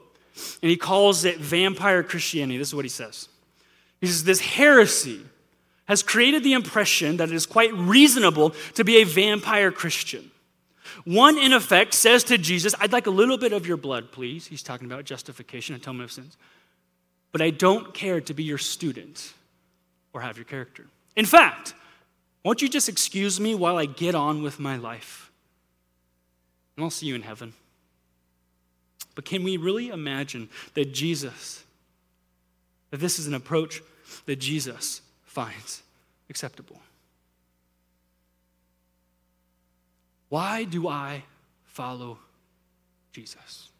and 0.62 0.70
he 0.70 0.76
calls 0.76 1.24
it 1.24 1.38
vampire 1.38 2.02
Christianity. 2.02 2.58
This 2.58 2.68
is 2.68 2.74
what 2.74 2.84
he 2.84 2.90
says. 2.90 3.28
He 4.00 4.06
says, 4.06 4.24
This 4.24 4.40
heresy 4.40 5.20
has 5.86 6.02
created 6.02 6.44
the 6.44 6.52
impression 6.52 7.16
that 7.16 7.30
it 7.30 7.34
is 7.34 7.46
quite 7.46 7.72
reasonable 7.72 8.54
to 8.74 8.84
be 8.84 8.98
a 8.98 9.04
vampire 9.04 9.72
Christian. 9.72 10.30
One, 11.04 11.38
in 11.38 11.52
effect, 11.54 11.94
says 11.94 12.24
to 12.24 12.36
Jesus, 12.36 12.74
I'd 12.78 12.92
like 12.92 13.06
a 13.06 13.10
little 13.10 13.38
bit 13.38 13.52
of 13.52 13.66
your 13.66 13.78
blood, 13.78 14.12
please. 14.12 14.46
He's 14.46 14.62
talking 14.62 14.86
about 14.86 15.04
justification, 15.04 15.74
atonement 15.74 16.10
of 16.10 16.12
sins. 16.12 16.36
But 17.32 17.40
I 17.40 17.50
don't 17.50 17.94
care 17.94 18.20
to 18.20 18.34
be 18.34 18.42
your 18.42 18.58
student 18.58 19.32
or 20.12 20.20
have 20.20 20.36
your 20.36 20.44
character. 20.44 20.86
In 21.16 21.24
fact, 21.24 21.74
won't 22.44 22.60
you 22.60 22.68
just 22.68 22.88
excuse 22.88 23.40
me 23.40 23.54
while 23.54 23.78
I 23.78 23.86
get 23.86 24.14
on 24.14 24.42
with 24.42 24.58
my 24.58 24.76
life? 24.76 25.27
And 26.78 26.84
I'll 26.84 26.90
see 26.90 27.06
you 27.06 27.16
in 27.16 27.22
heaven. 27.22 27.54
But 29.16 29.24
can 29.24 29.42
we 29.42 29.56
really 29.56 29.88
imagine 29.88 30.48
that 30.74 30.94
Jesus, 30.94 31.64
that 32.92 32.98
this 32.98 33.18
is 33.18 33.26
an 33.26 33.34
approach 33.34 33.82
that 34.26 34.36
Jesus 34.36 35.02
finds 35.24 35.82
acceptable? 36.30 36.80
Why 40.28 40.62
do 40.62 40.86
I 40.86 41.24
follow 41.64 42.20
Jesus? 43.10 43.70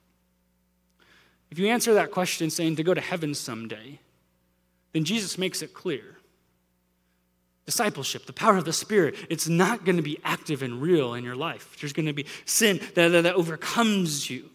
If 1.53 1.59
you 1.61 1.69
answer 1.69 1.95
that 1.95 2.11
question 2.11 2.51
saying 2.51 2.75
to 2.77 2.83
go 2.83 2.95
to 2.95 3.01
heaven 3.01 3.33
someday, 3.33 4.01
then 4.93 5.05
Jesus 5.05 5.39
makes 5.39 5.63
it 5.63 5.73
clear 5.73 6.17
discipleship, 7.69 8.25
the 8.25 8.33
power 8.33 8.57
of 8.57 8.65
the 8.65 8.73
Spirit, 8.73 9.15
it's 9.29 9.47
not 9.47 9.85
going 9.85 9.97
to 9.97 10.03
be 10.03 10.19
active 10.25 10.63
and 10.63 10.81
real 10.81 11.13
in 11.13 11.23
your 11.23 11.37
life. 11.37 11.77
There's 11.79 11.93
going 11.93 12.07
to 12.07 12.15
be 12.15 12.25
sin 12.47 12.81
that, 12.95 13.09
that, 13.09 13.25
that 13.25 13.35
overcomes 13.35 14.31
you. 14.31 14.39
And 14.39 14.49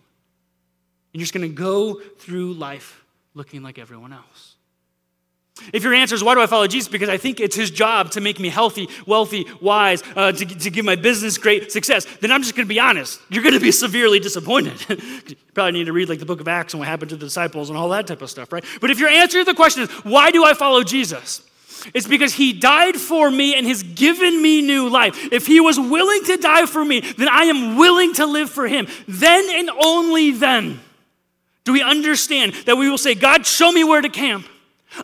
you're 1.21 1.21
just 1.21 1.33
going 1.35 1.47
to 1.47 1.55
go 1.55 2.01
through 2.17 2.53
life 2.53 3.05
looking 3.35 3.61
like 3.61 3.77
everyone 3.77 4.13
else. 4.13 4.55
If 5.71 5.83
your 5.83 5.93
answer 5.93 6.15
is, 6.15 6.23
why 6.23 6.33
do 6.33 6.41
I 6.41 6.47
follow 6.47 6.65
Jesus? 6.65 6.87
Because 6.87 7.07
I 7.07 7.17
think 7.17 7.39
it's 7.39 7.55
his 7.55 7.69
job 7.69 8.09
to 8.11 8.21
make 8.21 8.39
me 8.39 8.49
healthy, 8.49 8.89
wealthy, 9.05 9.45
wise, 9.61 10.01
uh, 10.15 10.31
to, 10.31 10.45
to 10.45 10.71
give 10.71 10.83
my 10.83 10.95
business 10.95 11.37
great 11.37 11.71
success, 11.71 12.07
then 12.19 12.31
I'm 12.31 12.41
just 12.41 12.55
going 12.55 12.67
to 12.67 12.73
be 12.73 12.79
honest. 12.79 13.21
You're 13.29 13.43
going 13.43 13.53
to 13.53 13.59
be 13.59 13.71
severely 13.71 14.19
disappointed. 14.19 14.83
you 15.29 15.35
probably 15.53 15.73
need 15.73 15.85
to 15.85 15.93
read 15.93 16.09
like 16.09 16.17
the 16.17 16.25
book 16.25 16.41
of 16.41 16.47
Acts 16.47 16.73
and 16.73 16.79
what 16.79 16.87
happened 16.87 17.09
to 17.09 17.15
the 17.15 17.27
disciples 17.27 17.69
and 17.69 17.77
all 17.77 17.89
that 17.89 18.07
type 18.07 18.23
of 18.23 18.31
stuff, 18.31 18.51
right? 18.51 18.65
But 18.81 18.89
if 18.89 18.97
your 18.97 19.09
answer 19.09 19.37
to 19.37 19.45
the 19.45 19.53
question 19.53 19.83
is, 19.83 19.91
why 20.03 20.31
do 20.31 20.43
I 20.43 20.55
follow 20.55 20.81
Jesus? 20.81 21.43
It's 21.93 22.07
because 22.07 22.33
he 22.33 22.53
died 22.53 22.95
for 22.95 23.29
me 23.29 23.55
and 23.55 23.67
has 23.67 23.83
given 23.83 24.41
me 24.41 24.61
new 24.61 24.89
life. 24.89 25.31
If 25.31 25.47
he 25.47 25.59
was 25.59 25.79
willing 25.79 26.23
to 26.25 26.37
die 26.37 26.65
for 26.65 26.83
me, 26.83 26.99
then 26.99 27.29
I 27.29 27.43
am 27.43 27.77
willing 27.77 28.13
to 28.15 28.25
live 28.25 28.49
for 28.49 28.67
him. 28.67 28.87
Then 29.07 29.49
and 29.49 29.69
only 29.83 30.31
then 30.31 30.79
do 31.63 31.73
we 31.73 31.81
understand 31.81 32.53
that 32.65 32.75
we 32.75 32.89
will 32.89 32.97
say, 32.97 33.15
God, 33.15 33.45
show 33.45 33.71
me 33.71 33.83
where 33.83 34.01
to 34.01 34.09
camp. 34.09 34.47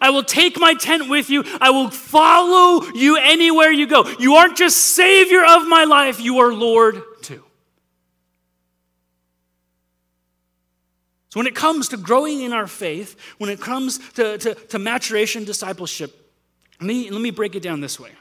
I 0.02 0.12
will 0.12 0.24
take 0.24 0.60
my 0.60 0.74
tent 0.74 1.10
with 1.10 1.30
you. 1.30 1.44
I 1.60 1.72
will 1.72 1.90
follow 1.90 2.86
you 2.94 3.18
anywhere 3.18 3.72
you 3.72 3.88
go. 3.88 4.08
You 4.20 4.36
aren't 4.36 4.58
just 4.58 4.78
Savior 4.78 5.44
of 5.44 5.68
my 5.68 5.86
life, 5.86 6.20
you 6.20 6.40
are 6.40 6.54
Lord 6.54 7.02
too. 7.22 7.44
So, 11.30 11.40
when 11.40 11.48
it 11.48 11.56
comes 11.56 11.90
to 11.90 11.98
growing 11.98 12.42
in 12.42 12.54
our 12.54 12.68
faith, 12.68 13.16
when 13.38 13.50
it 13.50 13.62
comes 13.62 14.00
to, 14.14 14.38
to, 14.38 14.56
to 14.56 14.80
maturation 14.80 15.44
discipleship, 15.44 16.19
let 16.80 16.88
me, 16.88 17.10
let 17.10 17.22
me 17.22 17.32
break 17.32 17.56
it 17.56 17.64
down 17.64 17.82
this 17.82 18.00
way. 18.00 18.12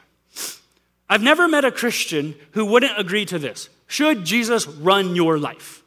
I've 1.09 1.23
never 1.23 1.47
met 1.47 1.65
a 1.65 1.71
Christian 1.71 2.35
who 2.51 2.65
wouldn't 2.65 2.97
agree 2.99 3.25
to 3.25 3.39
this. 3.39 3.69
Should 3.87 4.25
Jesus 4.25 4.67
run 4.67 5.15
your 5.15 5.39
life? 5.39 5.81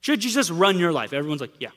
Should 0.00 0.20
Jesus 0.20 0.50
run 0.50 0.78
your 0.78 0.92
life? 0.92 1.12
Everyone's 1.12 1.40
like, 1.40 1.58
yeah. 1.60 1.70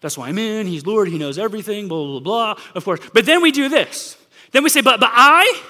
That's 0.00 0.18
why 0.18 0.28
I'm 0.28 0.38
in. 0.38 0.66
He's 0.66 0.86
Lord. 0.86 1.08
He 1.08 1.18
knows 1.18 1.38
everything, 1.38 1.88
blah, 1.88 2.04
blah, 2.04 2.20
blah, 2.20 2.64
of 2.74 2.84
course. 2.84 3.00
But 3.12 3.26
then 3.26 3.42
we 3.42 3.52
do 3.52 3.68
this. 3.68 4.16
Then 4.50 4.64
we 4.64 4.70
say, 4.70 4.80
but, 4.80 4.98
but 4.98 5.10
I, 5.12 5.62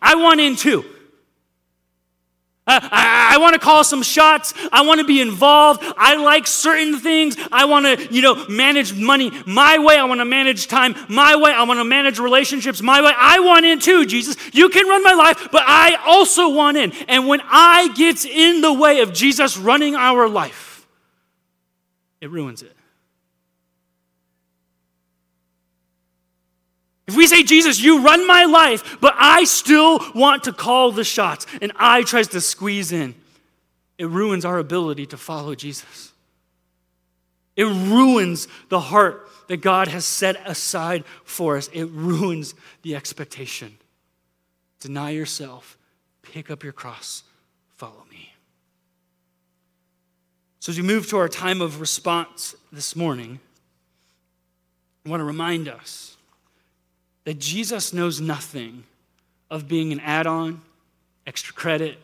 I 0.00 0.14
want 0.14 0.40
in 0.40 0.56
too. 0.56 0.84
Uh, 2.66 2.80
I, 2.82 3.34
I 3.34 3.38
want 3.38 3.52
to 3.52 3.60
call 3.60 3.84
some 3.84 4.02
shots. 4.02 4.54
I 4.72 4.86
want 4.86 5.00
to 5.00 5.06
be 5.06 5.20
involved. 5.20 5.82
I 5.98 6.16
like 6.16 6.46
certain 6.46 6.98
things. 6.98 7.36
I 7.52 7.66
want 7.66 7.84
to, 7.84 8.12
you 8.12 8.22
know, 8.22 8.46
manage 8.48 8.94
money 8.94 9.30
my 9.46 9.78
way. 9.78 9.98
I 9.98 10.04
want 10.04 10.20
to 10.20 10.24
manage 10.24 10.66
time 10.66 10.94
my 11.08 11.36
way. 11.36 11.52
I 11.52 11.64
want 11.64 11.78
to 11.80 11.84
manage 11.84 12.18
relationships 12.18 12.80
my 12.80 13.02
way. 13.02 13.12
I 13.14 13.40
want 13.40 13.66
in 13.66 13.80
too, 13.80 14.06
Jesus. 14.06 14.36
You 14.54 14.70
can 14.70 14.88
run 14.88 15.02
my 15.02 15.12
life, 15.12 15.48
but 15.52 15.62
I 15.66 15.96
also 16.06 16.48
want 16.48 16.78
in. 16.78 16.92
And 17.06 17.28
when 17.28 17.42
I 17.44 17.88
get 17.94 18.24
in 18.24 18.62
the 18.62 18.72
way 18.72 19.00
of 19.00 19.12
Jesus 19.12 19.58
running 19.58 19.94
our 19.94 20.26
life, 20.26 20.86
it 22.22 22.30
ruins 22.30 22.62
it. 22.62 22.74
If 27.06 27.16
we 27.16 27.26
say, 27.26 27.42
Jesus, 27.42 27.80
you 27.80 28.02
run 28.02 28.26
my 28.26 28.44
life, 28.44 28.98
but 29.00 29.14
I 29.18 29.44
still 29.44 30.00
want 30.14 30.44
to 30.44 30.52
call 30.52 30.90
the 30.90 31.04
shots, 31.04 31.46
and 31.60 31.70
I 31.76 32.02
tries 32.02 32.28
to 32.28 32.40
squeeze 32.40 32.92
in, 32.92 33.14
it 33.98 34.08
ruins 34.08 34.44
our 34.44 34.58
ability 34.58 35.06
to 35.06 35.16
follow 35.16 35.54
Jesus. 35.54 36.12
It 37.56 37.64
ruins 37.64 38.48
the 38.68 38.80
heart 38.80 39.28
that 39.48 39.58
God 39.58 39.88
has 39.88 40.04
set 40.04 40.36
aside 40.48 41.04
for 41.24 41.56
us. 41.56 41.68
It 41.72 41.84
ruins 41.84 42.54
the 42.82 42.96
expectation. 42.96 43.76
Deny 44.80 45.10
yourself, 45.10 45.78
pick 46.22 46.50
up 46.50 46.64
your 46.64 46.72
cross, 46.72 47.22
follow 47.74 48.04
me. 48.10 48.32
So, 50.60 50.70
as 50.70 50.78
we 50.78 50.82
move 50.82 51.08
to 51.10 51.18
our 51.18 51.28
time 51.28 51.60
of 51.60 51.80
response 51.80 52.56
this 52.72 52.96
morning, 52.96 53.38
I 55.04 55.10
want 55.10 55.20
to 55.20 55.24
remind 55.24 55.68
us 55.68 56.13
that 57.24 57.38
Jesus 57.38 57.92
knows 57.92 58.20
nothing 58.20 58.84
of 59.50 59.66
being 59.66 59.92
an 59.92 60.00
add 60.00 60.26
on, 60.26 60.60
extra 61.26 61.54
credit, 61.54 61.98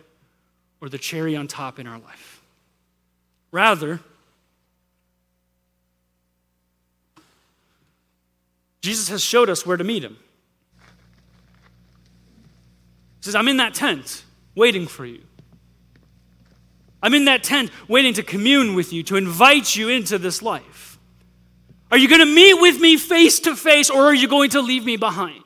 or 0.81 0.89
the 0.89 0.99
cherry 0.99 1.37
on 1.37 1.47
top 1.47 1.79
in 1.79 1.87
our 1.87 1.99
life. 1.99 2.41
Rather, 3.53 4.01
Jesus 8.81 9.09
has 9.09 9.23
showed 9.23 9.51
us 9.51 9.67
where 9.67 9.77
to 9.77 9.85
meet 9.85 10.03
him. 10.03 10.17
He 13.19 13.25
says, 13.25 13.35
I'm 13.35 13.49
in 13.49 13.59
that 13.59 13.75
tent 13.75 14.25
waiting 14.55 14.87
for 14.87 15.05
you. 15.05 15.21
I'm 17.03 17.15
in 17.15 17.27
that 17.27 17.43
tent 17.43 17.71
waiting 17.89 18.15
to 18.15 18.23
commune 18.23 18.75
with 18.75 18.93
you, 18.93 19.03
to 19.05 19.17
invite 19.17 19.77
you 19.77 19.89
into 19.89 20.19
this 20.19 20.41
life. 20.43 20.90
Are 21.91 21.99
you 21.99 22.09
going 22.09 22.21
to 22.21 22.27
meet 22.27 22.55
with 22.55 22.81
me 22.81 22.97
face 22.97 23.41
to 23.41 23.57
face 23.57 23.91
or 23.91 24.05
are 24.05 24.15
you 24.15 24.29
going 24.29 24.51
to 24.51 24.61
leave 24.61 24.85
me 24.85 24.97
behind? 24.97 25.43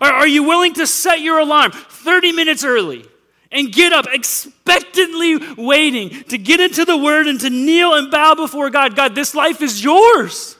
Are 0.00 0.26
you 0.26 0.44
willing 0.44 0.74
to 0.74 0.86
set 0.86 1.20
your 1.20 1.40
alarm 1.40 1.72
30 1.72 2.32
minutes 2.32 2.64
early 2.64 3.04
and 3.50 3.72
get 3.72 3.92
up 3.92 4.06
expectantly 4.06 5.36
waiting 5.56 6.10
to 6.24 6.38
get 6.38 6.60
into 6.60 6.84
the 6.84 6.96
Word 6.96 7.26
and 7.26 7.40
to 7.40 7.50
kneel 7.50 7.94
and 7.94 8.08
bow 8.10 8.36
before 8.36 8.70
God? 8.70 8.94
God, 8.94 9.16
this 9.16 9.34
life 9.34 9.62
is 9.62 9.82
yours. 9.82 10.56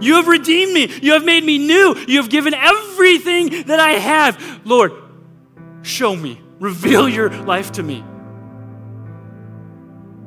You 0.00 0.16
have 0.16 0.28
redeemed 0.28 0.74
me. 0.74 0.90
You 1.00 1.12
have 1.12 1.24
made 1.24 1.44
me 1.44 1.58
new. 1.58 1.96
You 2.06 2.20
have 2.20 2.28
given 2.28 2.52
everything 2.52 3.62
that 3.64 3.80
I 3.80 3.92
have. 3.92 4.60
Lord, 4.66 4.92
show 5.82 6.14
me. 6.14 6.40
Reveal 6.58 7.08
your 7.08 7.30
life 7.30 7.72
to 7.72 7.82
me. 7.82 8.04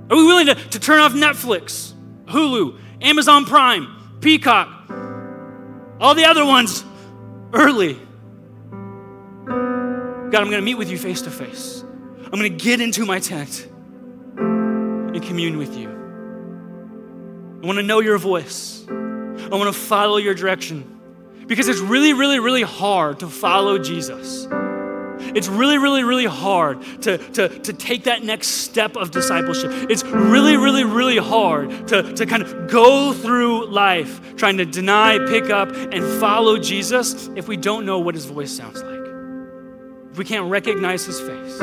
Are 0.09 0.17
we 0.17 0.25
willing 0.25 0.47
to, 0.47 0.55
to 0.55 0.79
turn 0.79 0.99
off 0.99 1.13
Netflix? 1.13 1.93
Hulu, 2.29 2.79
Amazon 3.01 3.45
Prime, 3.45 4.17
Peacock, 4.21 4.67
all 5.99 6.15
the 6.15 6.25
other 6.25 6.45
ones 6.45 6.83
early. 7.53 7.99
God, 9.45 10.41
I'm 10.41 10.49
going 10.49 10.51
to 10.51 10.61
meet 10.61 10.75
with 10.75 10.89
you 10.89 10.97
face 10.97 11.23
to 11.23 11.31
face. 11.31 11.83
I'm 12.31 12.39
going 12.39 12.43
to 12.43 12.49
get 12.49 12.79
into 12.81 13.05
my 13.05 13.19
tent 13.19 13.67
and 14.37 15.21
commune 15.23 15.57
with 15.57 15.75
you. 15.75 15.89
I 17.61 17.65
want 17.65 17.77
to 17.77 17.83
know 17.83 17.99
your 17.99 18.17
voice. 18.17 18.85
I 18.87 19.49
want 19.49 19.73
to 19.73 19.79
follow 19.79 20.17
your 20.17 20.35
direction. 20.35 20.99
Because 21.47 21.67
it's 21.67 21.79
really, 21.79 22.13
really, 22.13 22.39
really 22.39 22.61
hard 22.61 23.21
to 23.21 23.27
follow 23.27 23.79
Jesus. 23.79 24.47
It's 25.35 25.47
really, 25.47 25.77
really, 25.77 26.03
really 26.03 26.25
hard 26.25 26.81
to, 27.03 27.17
to, 27.17 27.49
to 27.59 27.73
take 27.73 28.05
that 28.05 28.23
next 28.23 28.47
step 28.47 28.95
of 28.95 29.11
discipleship. 29.11 29.71
It's 29.89 30.03
really, 30.03 30.57
really, 30.57 30.83
really 30.83 31.17
hard 31.17 31.87
to, 31.89 32.13
to 32.13 32.25
kind 32.25 32.43
of 32.43 32.69
go 32.69 33.13
through 33.13 33.67
life 33.67 34.35
trying 34.35 34.57
to 34.57 34.65
deny, 34.65 35.17
pick 35.27 35.49
up, 35.49 35.69
and 35.71 36.03
follow 36.19 36.57
Jesus 36.57 37.29
if 37.35 37.47
we 37.47 37.57
don't 37.57 37.85
know 37.85 37.99
what 37.99 38.15
his 38.15 38.25
voice 38.25 38.55
sounds 38.55 38.81
like. 38.81 38.99
If 40.11 40.17
we 40.17 40.25
can't 40.25 40.49
recognize 40.49 41.05
his 41.05 41.19
face, 41.19 41.59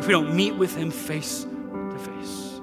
if 0.00 0.06
we 0.06 0.12
don't 0.12 0.34
meet 0.34 0.54
with 0.54 0.74
him 0.74 0.90
face 0.90 1.44
to 1.44 1.98
face. 1.98 2.60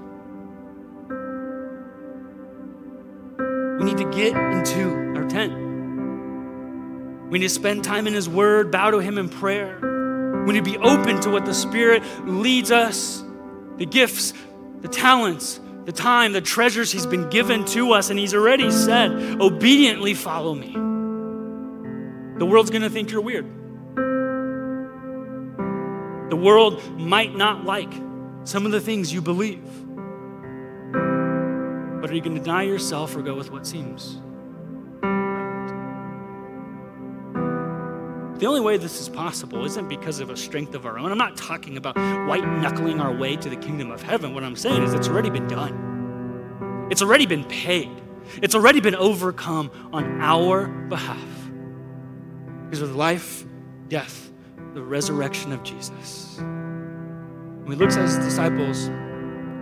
We 3.79 3.85
need 3.85 3.97
to 3.97 4.09
get 4.11 4.35
into 4.35 5.15
our 5.15 5.27
tent. 5.29 5.67
We 7.29 7.39
need 7.39 7.47
to 7.47 7.53
spend 7.53 7.83
time 7.83 8.07
in 8.07 8.13
His 8.13 8.29
Word, 8.29 8.71
bow 8.71 8.91
to 8.91 8.99
Him 8.99 9.17
in 9.17 9.27
prayer. 9.27 9.77
We 10.47 10.53
need 10.53 10.63
to 10.63 10.71
be 10.71 10.77
open 10.77 11.19
to 11.23 11.29
what 11.29 11.43
the 11.45 11.53
Spirit 11.53 12.01
leads 12.25 12.71
us, 12.71 13.21
the 13.75 13.85
gifts, 13.85 14.33
the 14.79 14.87
talents, 14.87 15.59
the 15.83 15.91
time, 15.91 16.31
the 16.31 16.39
treasures 16.39 16.89
He's 16.89 17.05
been 17.05 17.29
given 17.29 17.65
to 17.65 17.91
us. 17.91 18.09
And 18.09 18.17
He's 18.17 18.33
already 18.33 18.71
said, 18.71 19.11
obediently 19.41 20.13
follow 20.13 20.55
me. 20.55 20.71
The 22.39 22.45
world's 22.45 22.69
going 22.69 22.83
to 22.83 22.89
think 22.89 23.11
you're 23.11 23.19
weird. 23.19 23.45
The 26.29 26.37
world 26.37 26.81
might 26.97 27.35
not 27.35 27.65
like 27.65 27.91
some 28.45 28.65
of 28.65 28.71
the 28.71 28.79
things 28.79 29.11
you 29.11 29.21
believe. 29.21 29.65
But 30.93 32.09
are 32.09 32.15
you 32.15 32.21
going 32.21 32.35
to 32.35 32.41
deny 32.41 32.63
yourself 32.63 33.13
or 33.17 33.21
go 33.21 33.35
with 33.35 33.51
what 33.51 33.67
seems? 33.67 34.21
The 38.39 38.45
only 38.45 38.61
way 38.61 38.77
this 38.77 39.01
is 39.01 39.09
possible 39.09 39.65
isn't 39.65 39.89
because 39.89 40.19
of 40.19 40.29
a 40.29 40.37
strength 40.37 40.75
of 40.75 40.85
our 40.85 40.99
own. 40.99 41.11
I'm 41.11 41.17
not 41.17 41.37
talking 41.37 41.75
about 41.75 41.95
white 42.27 42.45
knuckling 42.45 42.99
our 42.99 43.11
way 43.11 43.35
to 43.35 43.49
the 43.49 43.55
kingdom 43.55 43.89
of 43.89 44.03
heaven. 44.03 44.35
What 44.35 44.43
I'm 44.43 44.55
saying 44.55 44.83
is 44.83 44.93
it's 44.93 45.07
already 45.07 45.31
been 45.31 45.47
done, 45.47 46.87
it's 46.91 47.01
already 47.01 47.25
been 47.25 47.45
paid, 47.45 47.89
it's 48.43 48.53
already 48.53 48.79
been 48.79 48.95
overcome 48.95 49.71
on 49.91 50.21
our 50.21 50.67
behalf. 50.67 51.17
Because 52.65 52.81
of 52.81 52.95
life, 52.95 53.43
death, 53.87 54.31
the 54.75 54.83
resurrection 54.83 55.51
of 55.51 55.63
Jesus. 55.63 56.37
When 56.37 57.71
he 57.71 57.75
looks 57.75 57.97
at 57.97 58.03
his 58.03 58.17
disciples, 58.17 58.87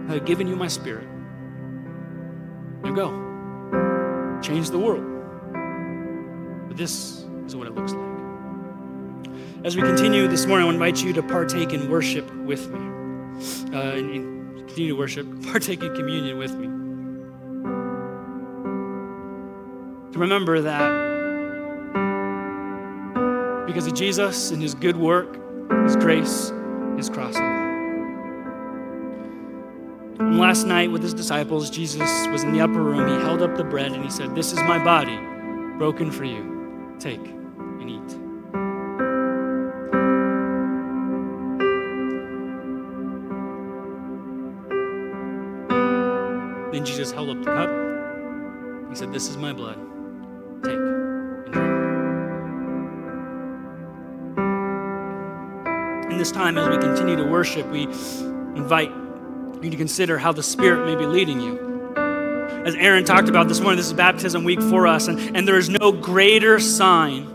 I 0.09 0.15
have 0.15 0.25
given 0.25 0.47
you 0.47 0.55
my 0.57 0.67
spirit. 0.67 1.07
Now 2.83 2.91
go. 2.91 4.39
Change 4.41 4.69
the 4.69 4.79
world. 4.79 5.05
But 6.67 6.75
this 6.75 7.25
is 7.45 7.55
what 7.55 7.67
it 7.67 7.73
looks 7.73 7.93
like. 7.93 8.15
As 9.63 9.75
we 9.75 9.81
continue 9.81 10.27
this 10.27 10.45
morning, 10.45 10.63
I 10.63 10.65
want 10.67 10.79
to 10.79 10.85
invite 10.85 11.03
you 11.03 11.13
to 11.13 11.23
partake 11.23 11.73
in 11.73 11.89
worship 11.89 12.31
with 12.35 12.69
me. 12.69 12.79
Uh, 13.75 13.95
and 13.95 14.57
continue 14.67 14.93
to 14.93 14.97
worship, 14.97 15.27
partake 15.51 15.81
in 15.81 15.93
communion 15.95 16.37
with 16.37 16.55
me. 16.55 16.67
To 20.13 20.19
remember 20.19 20.61
that 20.61 21.15
because 23.65 23.87
of 23.87 23.93
Jesus 23.93 24.51
and 24.51 24.61
his 24.61 24.73
good 24.73 24.95
work, 24.95 25.39
his 25.83 25.95
grace, 25.97 26.53
his 26.95 27.09
cross. 27.09 27.35
And 30.19 30.39
last 30.39 30.65
night 30.65 30.91
with 30.91 31.03
his 31.03 31.13
disciples, 31.13 31.69
Jesus 31.69 32.27
was 32.27 32.43
in 32.43 32.53
the 32.53 32.61
upper 32.61 32.81
room. 32.81 33.07
He 33.07 33.15
held 33.25 33.41
up 33.41 33.57
the 33.57 33.65
bread 33.65 33.91
and 33.91 34.03
he 34.03 34.09
said, 34.09 34.33
This 34.33 34.53
is 34.53 34.59
my 34.59 34.81
body 34.81 35.17
broken 35.77 36.11
for 36.11 36.23
you. 36.23 36.95
Take. 36.99 37.44
The 47.45 47.51
cup. 47.51 48.89
He 48.89 48.95
said, 48.95 49.13
This 49.13 49.29
is 49.29 49.37
my 49.37 49.53
blood. 49.53 49.77
Take 50.63 50.73
and 50.73 51.53
drink. 51.53 51.71
In 56.11 56.17
this 56.17 56.31
time, 56.31 56.57
as 56.57 56.67
we 56.69 56.77
continue 56.77 57.15
to 57.17 57.25
worship, 57.25 57.67
we 57.67 57.83
invite 57.83 58.91
you 59.61 59.69
to 59.69 59.77
consider 59.77 60.17
how 60.17 60.31
the 60.31 60.43
Spirit 60.43 60.85
may 60.85 60.95
be 60.95 61.05
leading 61.05 61.39
you. 61.41 61.59
As 62.65 62.75
Aaron 62.75 63.05
talked 63.05 63.29
about 63.29 63.47
this 63.47 63.59
morning, 63.59 63.77
this 63.77 63.87
is 63.87 63.93
baptism 63.93 64.43
week 64.43 64.61
for 64.61 64.87
us, 64.87 65.07
and, 65.07 65.35
and 65.35 65.47
there 65.47 65.57
is 65.57 65.69
no 65.69 65.91
greater 65.91 66.59
sign 66.59 67.31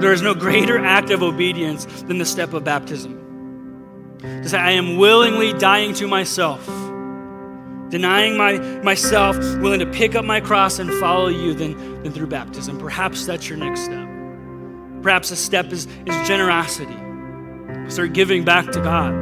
There 0.00 0.12
is 0.12 0.22
no 0.22 0.34
greater 0.34 0.78
act 0.78 1.10
of 1.10 1.22
obedience 1.22 1.84
than 2.02 2.18
the 2.18 2.24
step 2.24 2.52
of 2.52 2.64
baptism. 2.64 4.18
To 4.20 4.48
say, 4.48 4.58
I 4.58 4.72
am 4.72 4.96
willingly 4.96 5.52
dying 5.52 5.92
to 5.94 6.06
myself, 6.06 6.66
denying 7.90 8.36
my, 8.36 8.58
myself, 8.82 9.36
willing 9.58 9.80
to 9.80 9.86
pick 9.86 10.14
up 10.14 10.24
my 10.24 10.40
cross 10.40 10.78
and 10.78 10.92
follow 10.94 11.28
you 11.28 11.54
than, 11.54 12.02
than 12.02 12.12
through 12.12 12.26
baptism. 12.26 12.78
Perhaps 12.78 13.26
that's 13.26 13.48
your 13.48 13.58
next 13.58 13.84
step. 13.84 14.08
Perhaps 15.02 15.30
a 15.30 15.36
step 15.36 15.72
is, 15.72 15.86
is 16.06 16.28
generosity. 16.28 16.96
Start 17.88 18.12
giving 18.12 18.44
back 18.44 18.70
to 18.72 18.80
God. 18.80 19.14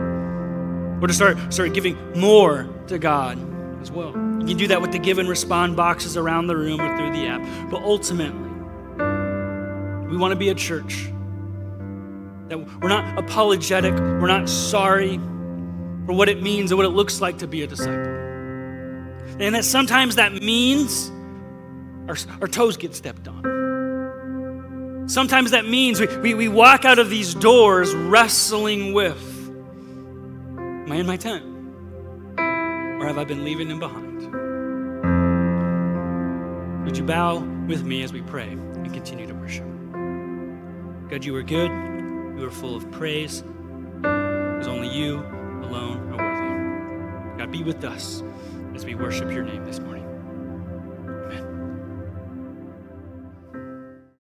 Or 1.02 1.06
to 1.06 1.12
start, 1.12 1.52
start 1.52 1.74
giving 1.74 1.96
more 2.18 2.68
to 2.88 2.98
God 2.98 3.38
as 3.82 3.90
well. 3.90 4.08
You 4.40 4.46
can 4.46 4.56
do 4.56 4.68
that 4.68 4.80
with 4.80 4.92
the 4.92 4.98
give 4.98 5.18
and 5.18 5.28
respond 5.28 5.76
boxes 5.76 6.16
around 6.16 6.46
the 6.46 6.56
room 6.56 6.80
or 6.80 6.96
through 6.96 7.12
the 7.12 7.26
app. 7.26 7.70
But 7.70 7.82
ultimately, 7.82 8.50
we 10.08 10.16
want 10.16 10.32
to 10.32 10.36
be 10.36 10.48
a 10.48 10.54
church 10.54 11.10
that 12.48 12.58
we're 12.80 12.88
not 12.88 13.18
apologetic, 13.18 13.92
we're 13.92 14.28
not 14.28 14.48
sorry 14.48 15.18
for 16.06 16.12
what 16.12 16.28
it 16.28 16.42
means 16.42 16.70
and 16.70 16.78
what 16.78 16.86
it 16.86 16.90
looks 16.90 17.20
like 17.20 17.38
to 17.38 17.46
be 17.48 17.62
a 17.62 17.66
disciple. 17.66 18.15
And 19.38 19.54
that 19.54 19.64
sometimes 19.64 20.16
that 20.16 20.32
means 20.32 21.10
our, 22.08 22.16
our 22.40 22.48
toes 22.48 22.76
get 22.76 22.94
stepped 22.94 23.28
on. 23.28 25.04
Sometimes 25.08 25.52
that 25.52 25.66
means 25.66 26.00
we, 26.00 26.06
we, 26.18 26.34
we 26.34 26.48
walk 26.48 26.84
out 26.84 26.98
of 26.98 27.10
these 27.10 27.34
doors 27.34 27.94
wrestling 27.94 28.92
with 28.92 29.34
Am 30.58 30.92
I 30.92 30.96
in 30.96 31.06
my 31.06 31.16
tent? 31.16 31.44
Or 32.38 33.06
have 33.06 33.18
I 33.18 33.24
been 33.24 33.44
leaving 33.44 33.68
him 33.68 33.80
behind? 33.80 34.06
Would 36.84 36.96
you 36.96 37.02
bow 37.02 37.38
with 37.66 37.82
me 37.82 38.02
as 38.04 38.12
we 38.12 38.22
pray 38.22 38.48
and 38.48 38.92
continue 38.92 39.26
to 39.26 39.34
worship? 39.34 39.66
God, 41.10 41.24
you 41.24 41.34
are 41.34 41.42
good. 41.42 41.70
You 42.38 42.46
are 42.46 42.50
full 42.50 42.76
of 42.76 42.88
praise. 42.92 43.42
Because 44.00 44.68
only 44.68 44.88
you 44.88 45.16
alone 45.16 46.12
are 46.12 46.18
worthy. 46.18 47.38
God, 47.38 47.50
be 47.50 47.64
with 47.64 47.84
us 47.84 48.22
as 48.76 48.84
we 48.84 48.94
worship 48.94 49.32
your 49.32 49.42
name 49.42 49.64
this 49.64 49.80
morning. 49.80 49.95